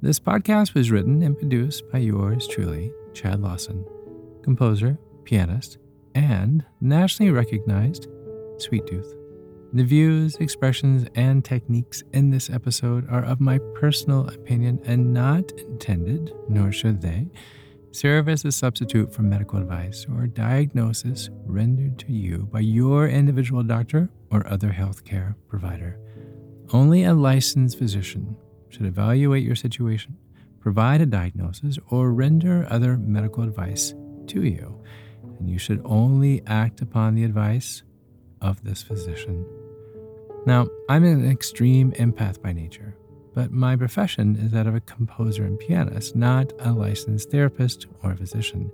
This 0.00 0.20
podcast 0.20 0.74
was 0.74 0.90
written 0.90 1.22
and 1.22 1.38
produced 1.38 1.90
by 1.90 1.98
yours 1.98 2.46
truly, 2.46 2.92
Chad 3.12 3.40
Lawson, 3.40 3.84
composer, 4.42 4.98
pianist, 5.24 5.78
and 6.14 6.64
nationally 6.80 7.32
recognized 7.32 8.06
Sweet 8.58 8.86
Tooth. 8.86 9.14
The 9.72 9.82
views, 9.82 10.36
expressions, 10.36 11.08
and 11.16 11.44
techniques 11.44 12.04
in 12.12 12.30
this 12.30 12.48
episode 12.48 13.10
are 13.10 13.24
of 13.24 13.40
my 13.40 13.58
personal 13.74 14.28
opinion 14.28 14.78
and 14.84 15.12
not 15.12 15.50
intended, 15.52 16.32
nor 16.48 16.70
should 16.70 17.00
they, 17.00 17.26
serve 17.94 18.28
as 18.28 18.44
a 18.44 18.52
substitute 18.52 19.12
for 19.12 19.22
medical 19.22 19.58
advice 19.58 20.06
or 20.12 20.26
diagnosis 20.26 21.30
rendered 21.46 21.98
to 21.98 22.12
you 22.12 22.48
by 22.52 22.60
your 22.60 23.08
individual 23.08 23.62
doctor 23.62 24.08
or 24.30 24.46
other 24.48 24.70
healthcare 24.70 25.34
provider. 25.48 25.98
Only 26.72 27.04
a 27.04 27.14
licensed 27.14 27.78
physician 27.78 28.36
should 28.68 28.86
evaluate 28.86 29.44
your 29.44 29.54
situation, 29.54 30.16
provide 30.60 31.00
a 31.00 31.06
diagnosis, 31.06 31.78
or 31.88 32.12
render 32.12 32.66
other 32.68 32.96
medical 32.96 33.44
advice 33.44 33.94
to 34.28 34.42
you. 34.42 34.80
And 35.38 35.48
you 35.48 35.58
should 35.58 35.80
only 35.84 36.42
act 36.46 36.80
upon 36.80 37.14
the 37.14 37.24
advice 37.24 37.82
of 38.40 38.64
this 38.64 38.82
physician. 38.82 39.46
Now, 40.46 40.66
I'm 40.88 41.04
an 41.04 41.30
extreme 41.30 41.92
empath 41.92 42.42
by 42.42 42.52
nature 42.52 42.96
but 43.34 43.50
my 43.50 43.76
profession 43.76 44.36
is 44.36 44.52
that 44.52 44.66
of 44.66 44.74
a 44.74 44.80
composer 44.80 45.44
and 45.44 45.58
pianist, 45.58 46.14
not 46.14 46.52
a 46.60 46.72
licensed 46.72 47.30
therapist 47.30 47.86
or 48.02 48.14
physician. 48.14 48.70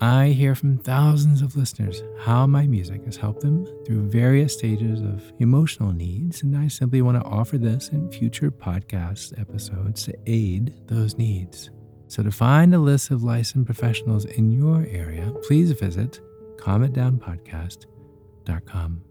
I 0.00 0.28
hear 0.28 0.54
from 0.54 0.78
thousands 0.78 1.40
of 1.40 1.56
listeners 1.56 2.02
how 2.20 2.46
my 2.46 2.66
music 2.66 3.04
has 3.04 3.16
helped 3.16 3.40
them 3.40 3.66
through 3.86 4.10
various 4.10 4.52
stages 4.52 5.00
of 5.00 5.32
emotional 5.38 5.92
needs, 5.92 6.42
and 6.42 6.56
I 6.56 6.68
simply 6.68 7.00
want 7.00 7.22
to 7.22 7.28
offer 7.28 7.58
this 7.58 7.88
in 7.88 8.10
future 8.10 8.50
podcast 8.50 9.40
episodes 9.40 10.04
to 10.04 10.14
aid 10.26 10.74
those 10.86 11.16
needs. 11.16 11.70
So, 12.08 12.22
to 12.22 12.30
find 12.30 12.74
a 12.74 12.78
list 12.78 13.10
of 13.10 13.22
licensed 13.22 13.66
professionals 13.66 14.26
in 14.26 14.52
your 14.52 14.86
area, 14.90 15.32
please 15.42 15.72
visit 15.72 16.20
calmitdownpodcast.com. 16.58 19.02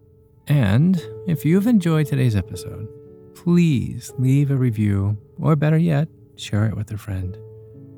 And 0.47 1.01
if 1.27 1.45
you've 1.45 1.67
enjoyed 1.67 2.07
today's 2.07 2.35
episode, 2.35 2.87
please 3.35 4.13
leave 4.17 4.51
a 4.51 4.55
review, 4.55 5.17
or 5.39 5.55
better 5.55 5.77
yet, 5.77 6.07
share 6.35 6.65
it 6.65 6.75
with 6.75 6.91
a 6.91 6.97
friend. 6.97 7.37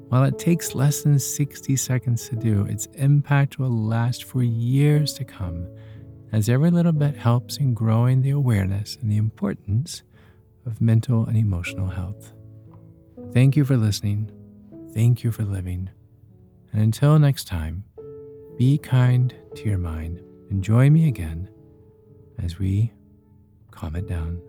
While 0.09 0.23
it 0.23 0.37
takes 0.37 0.75
less 0.75 1.01
than 1.03 1.17
60 1.19 1.75
seconds 1.75 2.29
to 2.29 2.35
do, 2.35 2.65
its 2.65 2.85
impact 2.93 3.57
will 3.57 3.71
last 3.71 4.23
for 4.23 4.43
years 4.43 5.13
to 5.13 5.25
come, 5.25 5.67
as 6.31 6.47
every 6.47 6.71
little 6.71 6.91
bit 6.91 7.15
helps 7.15 7.57
in 7.57 7.73
growing 7.73 8.21
the 8.21 8.29
awareness 8.29 8.97
and 9.01 9.11
the 9.11 9.17
importance 9.17 10.03
of 10.65 10.81
mental 10.81 11.25
and 11.25 11.37
emotional 11.37 11.87
health. 11.87 12.33
Thank 13.33 13.55
you 13.55 13.65
for 13.65 13.77
listening. 13.77 14.31
Thank 14.93 15.23
you 15.23 15.31
for 15.31 15.43
living. 15.43 15.89
And 16.71 16.81
until 16.81 17.17
next 17.19 17.45
time, 17.47 17.83
be 18.57 18.77
kind 18.77 19.33
to 19.55 19.63
your 19.63 19.77
mind 19.77 20.21
and 20.49 20.63
join 20.63 20.93
me 20.93 21.07
again 21.07 21.49
as 22.41 22.59
we 22.59 22.93
calm 23.71 23.95
it 23.95 24.07
down. 24.07 24.39